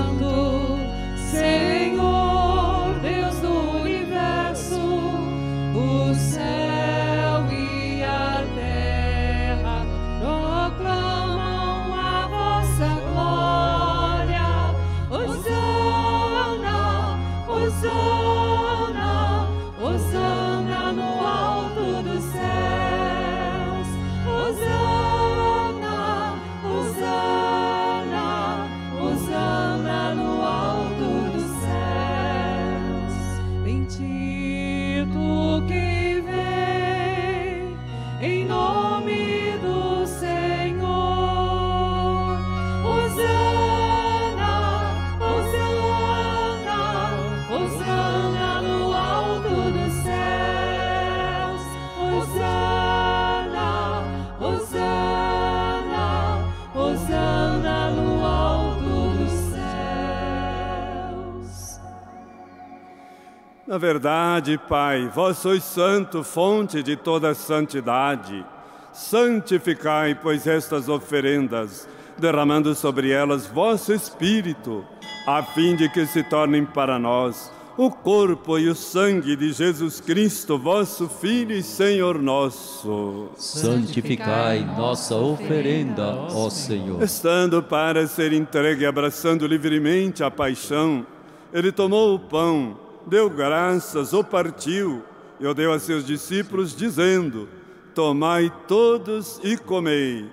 [63.79, 68.45] verdade, Pai, vós sois santo, fonte de toda santidade.
[68.93, 74.85] Santificai, pois, estas oferendas, derramando sobre elas vosso Espírito,
[75.25, 80.01] a fim de que se tornem para nós o corpo e o sangue de Jesus
[80.01, 83.29] Cristo, vosso Filho e Senhor nosso.
[83.37, 87.01] Santificai nossa oferenda, ó Senhor.
[87.01, 91.05] Estando para ser entregue e abraçando livremente a paixão,
[91.53, 92.77] ele tomou o pão,
[93.09, 95.03] deu graças, o partiu
[95.39, 97.49] e o deu a seus discípulos, dizendo:
[97.93, 100.29] Tomai todos e comei.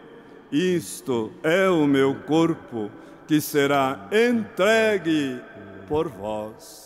[0.53, 2.91] Isto é o meu corpo,
[3.27, 5.41] que será entregue
[5.89, 6.86] por vós.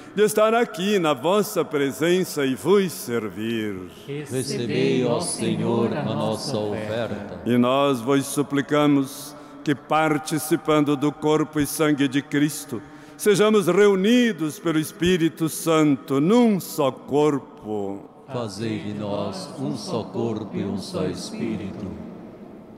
[0.13, 3.75] de estar aqui na vossa presença e vos servir.
[4.05, 7.41] Recebei, ó Senhor, a nossa oferta.
[7.45, 12.81] E nós vos suplicamos que, participando do corpo e sangue de Cristo,
[13.15, 18.09] sejamos reunidos pelo Espírito Santo num só corpo.
[18.27, 21.85] Fazei de nós um só corpo e um só espírito.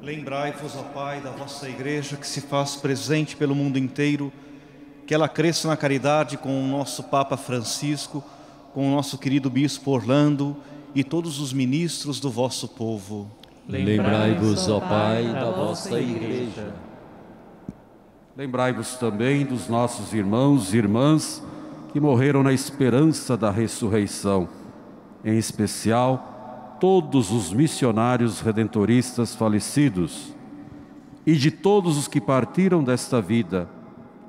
[0.02, 4.34] Lembrai-vos, ó Pai, da vossa igreja que se faz presente pelo mundo inteiro,
[5.06, 8.24] que ela cresça na caridade com o nosso Papa Francisco,
[8.74, 10.56] com o nosso querido Bispo Orlando
[10.96, 13.30] e todos os ministros do vosso povo.
[13.68, 16.74] Lembrai-vos, ó Pai, da vossa igreja.
[18.36, 21.44] Lembrai-vos também dos nossos irmãos e irmãs
[21.92, 24.50] que morreram na esperança da ressurreição,
[25.24, 30.34] em especial todos os missionários redentoristas falecidos
[31.26, 33.70] e de todos os que partiram desta vida.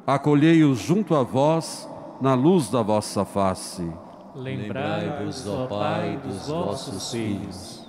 [0.06, 1.88] Acolhei-os junto a vós
[2.20, 3.90] na luz da vossa face.
[4.34, 7.88] Lembrai-vos, ó Pai, dos vossos filhos.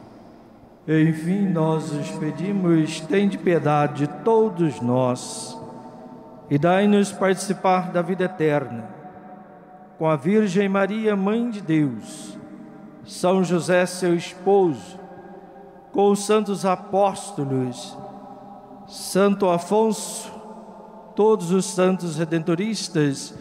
[0.88, 5.59] Enfim, nós os pedimos, tem de piedade de todos nós
[6.49, 8.88] e dai-nos participar da vida eterna.
[9.97, 12.38] Com a Virgem Maria, Mãe de Deus,
[13.03, 14.99] São José, seu esposo,
[15.91, 17.97] com os santos apóstolos,
[18.86, 20.32] Santo Afonso,
[21.16, 23.34] todos os santos redentoristas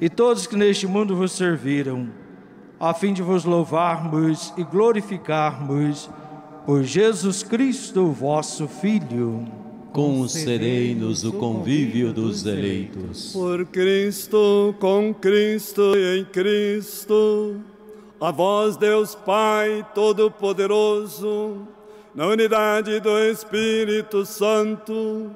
[0.00, 2.08] e todos que neste mundo vos serviram,
[2.78, 6.10] a fim de vos louvarmos e glorificarmos
[6.66, 9.46] por Jesus Cristo, vosso Filho.
[9.92, 13.32] Concedei-nos o convívio dos eleitos.
[13.32, 17.56] Por Cristo, com Cristo e em Cristo,
[18.20, 21.66] a vós, Deus Pai Todo-Poderoso,
[22.14, 25.30] na unidade do Espírito Santo,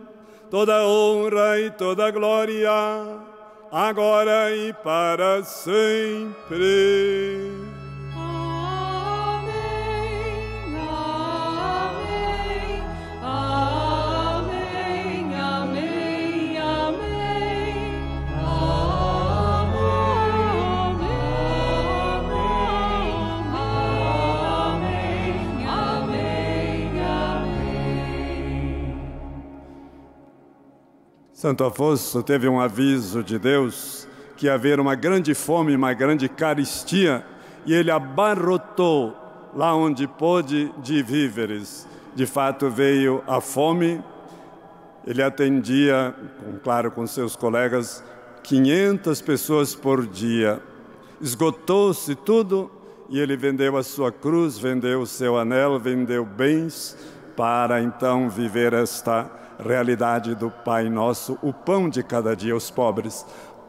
[0.51, 2.71] toda honra e toda glória,
[3.71, 6.51] agora e para sempre.
[31.41, 36.29] Santo Afonso teve um aviso de Deus que ia haver uma grande fome, uma grande
[36.29, 37.25] caristia,
[37.65, 39.17] e ele abarrotou
[39.57, 41.89] lá onde pôde de víveres.
[42.15, 44.05] De fato veio a fome,
[45.07, 46.15] ele atendia,
[46.63, 48.05] claro, com seus colegas,
[48.43, 50.63] 500 pessoas por dia.
[51.23, 52.71] Esgotou-se tudo
[53.09, 56.95] e ele vendeu a sua cruz, vendeu o seu anel, vendeu bens
[57.35, 63.25] para então viver esta realidade do Pai Nosso, o pão de cada dia aos pobres.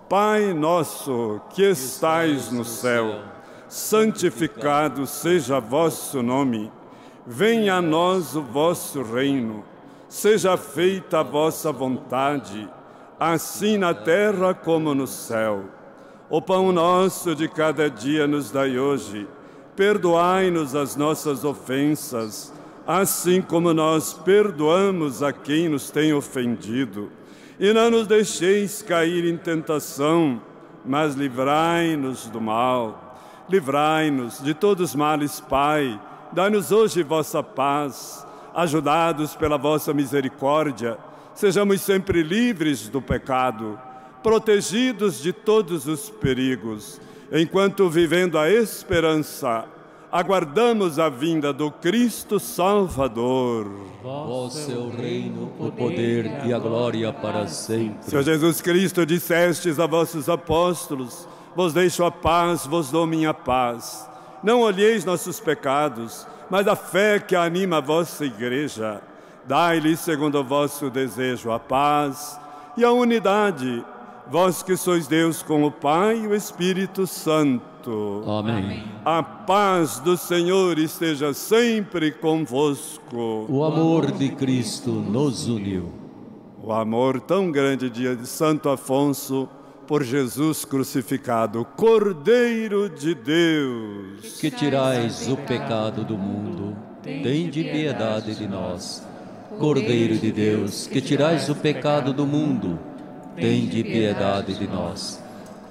[0.09, 3.21] Pai nosso que estais no céu,
[3.69, 6.69] santificado seja vosso nome.
[7.25, 9.63] Venha a nós o vosso reino.
[10.09, 12.69] Seja feita a vossa vontade,
[13.17, 15.63] assim na terra como no céu.
[16.29, 19.25] O pão nosso de cada dia nos dai hoje.
[19.77, 22.51] Perdoai-nos as nossas ofensas,
[22.85, 27.11] assim como nós perdoamos a quem nos tem ofendido.
[27.59, 30.41] E não nos deixeis cair em tentação,
[30.85, 33.19] mas livrai-nos do mal.
[33.49, 35.99] Livrai-nos de todos os males, Pai.
[36.31, 38.25] Dai-nos hoje vossa paz.
[38.53, 40.97] Ajudados pela vossa misericórdia,
[41.33, 43.79] sejamos sempre livres do pecado,
[44.21, 46.99] protegidos de todos os perigos,
[47.31, 49.65] enquanto vivendo a esperança
[50.11, 53.71] aguardamos a vinda do Cristo Salvador.
[54.03, 58.09] Vós é o reino, o poder e a glória para sempre.
[58.09, 64.07] Senhor Jesus Cristo, dissestes a vossos apóstolos: Vos deixo a paz, vos dou minha paz.
[64.43, 69.01] Não olheis nossos pecados, mas a fé que anima a vossa igreja.
[69.45, 72.39] Dai-lhe, segundo o vosso desejo, a paz
[72.77, 73.83] e a unidade,
[74.29, 77.70] vós que sois Deus com o Pai e o Espírito Santo.
[78.27, 78.83] Amém.
[79.03, 83.47] A paz do Senhor esteja sempre convosco.
[83.49, 85.91] O amor de Cristo nos uniu.
[86.63, 89.49] O amor tão grande dia de Santo Afonso
[89.87, 94.39] por Jesus crucificado, Cordeiro de Deus.
[94.39, 99.05] Que tirais o pecado do mundo, tende piedade de nós.
[99.59, 102.79] Cordeiro de Deus, que tirais o pecado do mundo,
[103.35, 105.20] tende piedade de nós.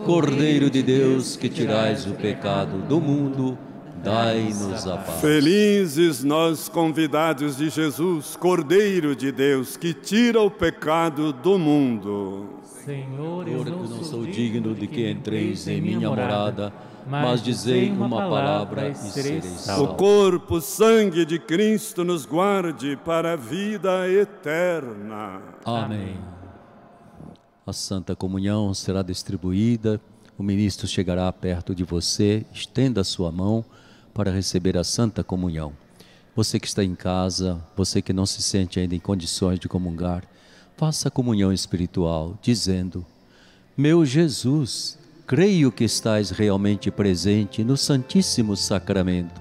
[0.05, 3.59] Cordeiro de Deus, que tirais o pecado do mundo,
[4.03, 5.21] dai-nos a paz.
[5.21, 12.49] Felizes nós convidados de Jesus, Cordeiro de Deus, que tira o pecado do mundo.
[12.85, 16.73] Senhor, eu não sou digno de que entreis em minha morada,
[17.07, 19.91] mas dizei uma palavra e sereis salvos.
[19.91, 25.43] O corpo, sangue de Cristo nos guarde para a vida eterna.
[25.65, 26.30] Amém.
[27.71, 30.01] A Santa Comunhão será distribuída,
[30.37, 33.65] o ministro chegará perto de você, estenda a sua mão
[34.13, 35.73] para receber a Santa Comunhão.
[36.35, 40.25] Você que está em casa, você que não se sente ainda em condições de comungar,
[40.77, 43.07] faça a comunhão espiritual, dizendo:
[43.77, 49.41] Meu Jesus, creio que estais realmente presente no Santíssimo Sacramento.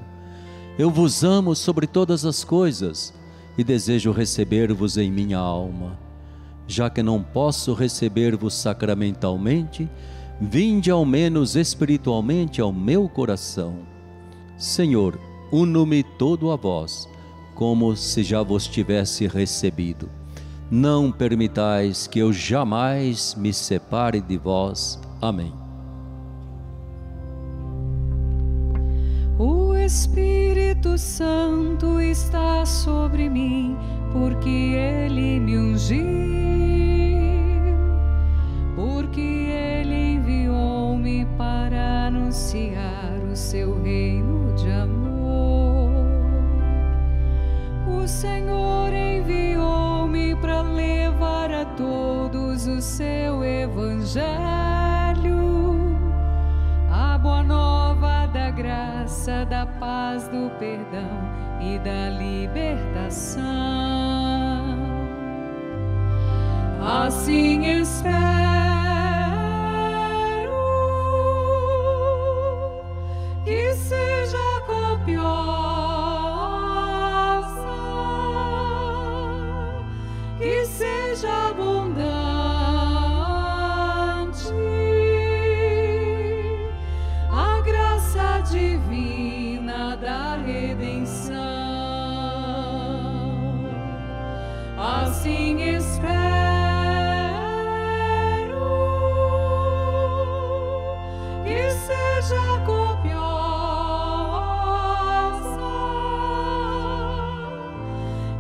[0.77, 3.11] Eu vos amo sobre todas as coisas
[3.57, 6.09] e desejo receber-vos em minha alma
[6.70, 9.89] já que não posso receber-vos sacramentalmente,
[10.39, 13.80] vinde ao menos espiritualmente ao meu coração.
[14.55, 15.20] Senhor,
[15.51, 17.09] uno-me todo a vós,
[17.55, 20.11] como se já vos tivesse recebido.
[20.70, 25.01] Não permitais que eu jamais me separe de vós.
[25.20, 25.51] Amém.
[29.39, 33.76] O Espírito Santo está sobre mim,
[34.12, 36.05] porque ele me ungiu,
[38.76, 45.91] porque ele enviou-me para anunciar o seu reino de amor.
[47.88, 54.30] O Senhor enviou-me para levar a todos o seu evangelho,
[56.91, 63.39] a boa nova da graça, da paz, do perdão e da libertação.
[66.82, 68.78] Assim espero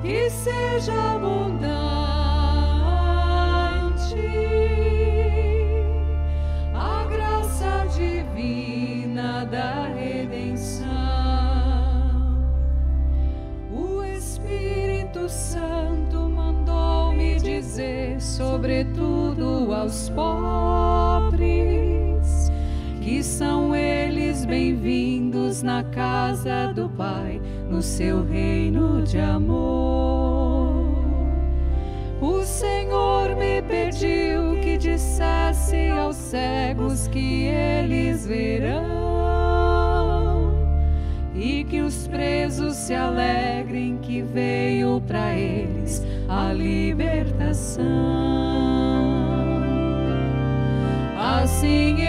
[0.09, 1.69] que seja abundante
[6.73, 10.87] a graça divina da redenção.
[13.71, 21.39] O Espírito Santo mandou-me dizer, sobretudo aos pobres,
[22.99, 27.39] que são eles bem-vindos na casa do Pai,
[27.69, 30.89] no seu reino de amor.
[32.19, 38.89] O Senhor me pediu que dissesse aos cegos que eles verão
[41.35, 47.85] e que os presos se alegrem que veio para eles a libertação.
[51.17, 52.01] Assim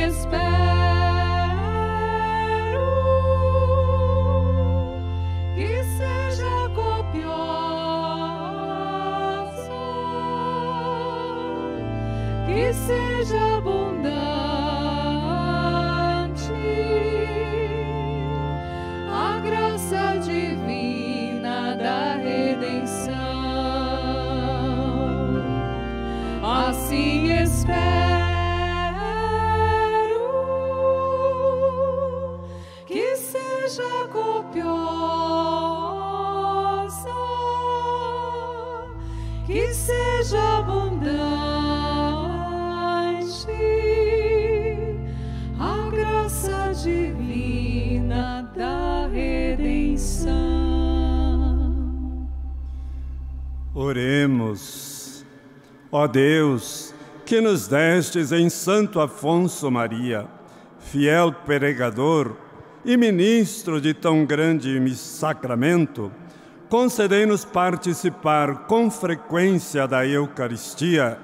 [53.90, 55.24] Oremos.
[55.90, 56.94] Ó Deus,
[57.26, 60.28] que nos destes em Santo Afonso Maria,
[60.78, 62.36] fiel pregador
[62.84, 66.12] e ministro de tão grande sacramento,
[66.68, 71.18] concedei-nos participar com frequência da Eucaristia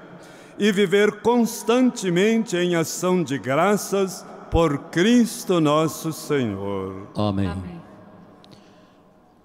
[0.59, 7.07] e viver constantemente em ação de graças por Cristo nosso Senhor.
[7.15, 7.76] Amém.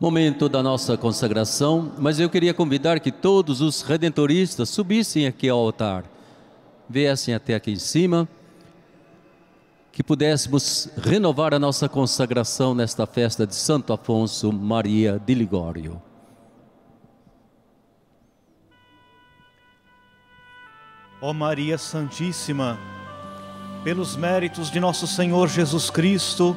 [0.03, 5.61] Momento da nossa consagração, mas eu queria convidar que todos os redentoristas subissem aqui ao
[5.61, 6.03] altar,
[6.89, 8.29] viessem até aqui em cima,
[9.93, 16.03] que pudéssemos renovar a nossa consagração nesta festa de Santo Afonso Maria de Ligório.
[21.21, 22.77] Ó Maria Santíssima,
[23.85, 26.57] pelos méritos de nosso Senhor Jesus Cristo,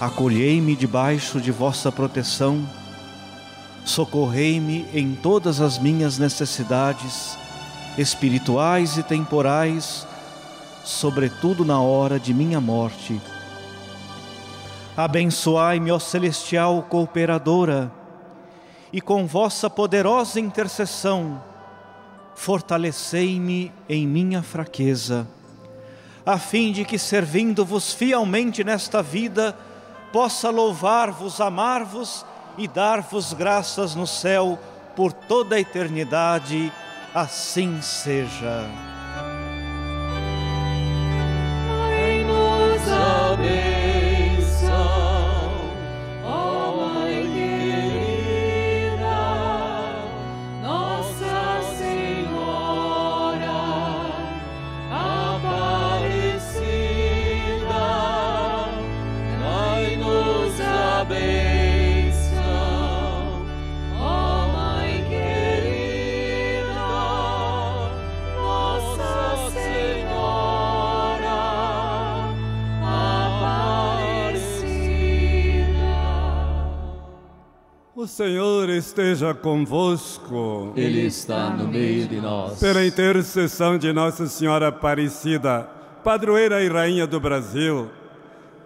[0.00, 2.66] Acolhei-me debaixo de vossa proteção,
[3.84, 7.38] Socorrei-me em todas as minhas necessidades,
[7.98, 10.06] espirituais e temporais,
[10.82, 13.20] sobretudo na hora de minha morte.
[14.96, 17.92] Abençoai-me, ó celestial cooperadora,
[18.90, 21.42] e com vossa poderosa intercessão,
[22.34, 25.28] fortalecei-me em minha fraqueza,
[26.24, 29.54] a fim de que, servindo-vos fielmente nesta vida,
[30.14, 32.24] possa louvar-vos, amar-vos
[32.56, 34.56] e dar-vos graças no céu
[34.94, 36.72] por toda a eternidade.
[37.12, 38.64] Assim seja.
[41.90, 43.73] Dai-nos a bênção,
[78.14, 80.72] Senhor esteja convosco.
[80.76, 82.60] Ele está no meio de nós.
[82.60, 85.68] Pela intercessão de Nossa Senhora Aparecida,
[86.04, 87.90] padroeira e rainha do Brasil,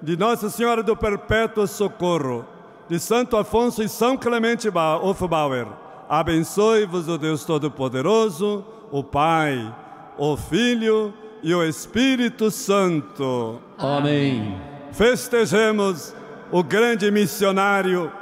[0.02, 2.44] de Nossa Senhora do Perpétuo Socorro,
[2.90, 5.66] de Santo Afonso e São Clemente ba Hofbauer,
[6.10, 9.74] abençoe-vos o Deus Todo-Poderoso, o Pai,
[10.18, 13.58] o Filho e o Espírito Santo.
[13.78, 14.58] Amém.
[14.92, 16.14] Festejemos
[16.52, 18.12] o grande missionário,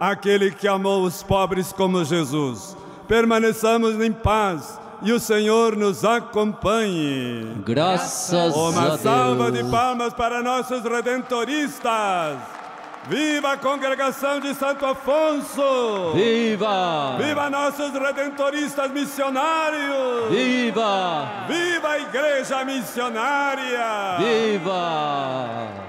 [0.00, 2.76] aquele que amou os pobres como Jesus.
[3.06, 7.54] Permaneçamos em paz e o Senhor nos acompanhe.
[7.64, 9.64] Graças a Uma salva Deus.
[9.64, 12.38] de palmas para nossos redentoristas.
[13.08, 16.12] Viva a congregação de Santo Afonso!
[16.14, 17.16] Viva!
[17.16, 20.28] Viva nossos redentoristas missionários!
[20.30, 21.46] Viva!
[21.48, 24.18] Viva a igreja missionária!
[24.18, 25.87] Viva!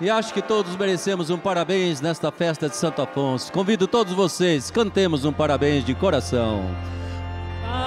[0.00, 3.52] E acho que todos merecemos um parabéns nesta festa de Santo Afonso.
[3.52, 6.64] Convido todos vocês, cantemos um parabéns de coração.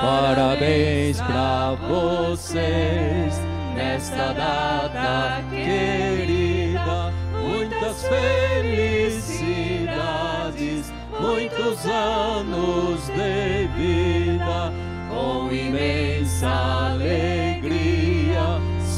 [0.01, 3.39] Parabéns pra vocês
[3.75, 7.13] nesta data querida.
[7.41, 14.73] Muitas felicidades, muitos anos de vida,
[15.09, 16.49] com imensa
[16.91, 18.10] alegria.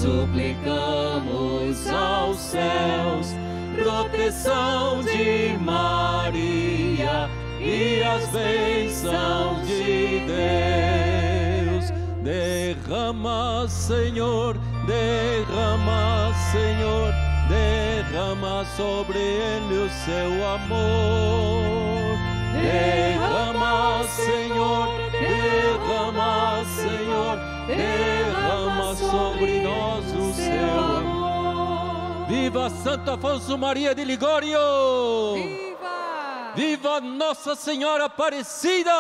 [0.04, 3.34] Suplicamos aos céus
[3.82, 11.94] proteção de Maria e as bênçãos de Deus.
[12.22, 17.14] Derrama, Senhor, derrama, Senhor,
[17.48, 22.18] derrama sobre ele o seu amor.
[22.62, 27.53] Derrama, Senhor, derrama, Senhor, derrama
[28.96, 32.28] sobre nós o seu amor.
[32.28, 35.34] Viva Santo Afonso Maria de Ligório!
[35.36, 36.52] Viva!
[36.56, 38.92] Viva Nossa Senhora Aparecida!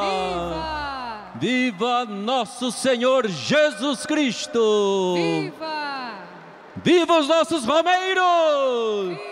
[0.00, 1.32] Viva!
[1.34, 5.14] Viva Nosso Senhor Jesus Cristo!
[5.14, 6.12] Viva!
[6.76, 9.08] Viva os nossos romeiros!
[9.08, 9.31] Viva!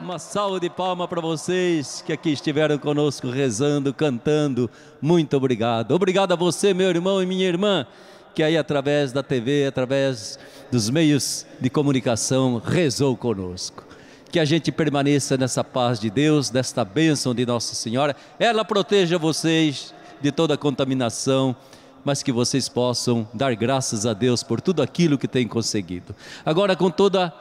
[0.00, 4.70] Uma salva de palmas para vocês que aqui estiveram conosco rezando, cantando.
[5.00, 5.92] Muito obrigado.
[5.92, 7.86] Obrigado a você, meu irmão e minha irmã,
[8.34, 10.38] que aí através da TV, através
[10.72, 13.84] dos meios de comunicação, rezou conosco.
[14.32, 18.16] Que a gente permaneça nessa paz de Deus, nesta bênção de Nossa Senhora.
[18.38, 21.54] Ela proteja vocês de toda contaminação,
[22.02, 26.16] mas que vocês possam dar graças a Deus por tudo aquilo que têm conseguido.
[26.42, 27.34] Agora, com toda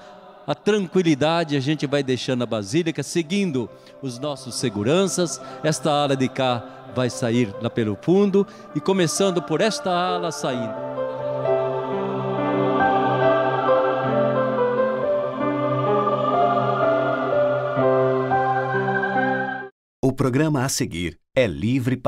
[0.47, 3.69] a tranquilidade, a gente vai deixando a Basílica, seguindo
[4.01, 5.39] os nossos seguranças.
[5.63, 10.73] Esta ala de cá vai sair lá pelo fundo e começando por esta ala saindo.
[20.03, 22.07] O programa a seguir é livre para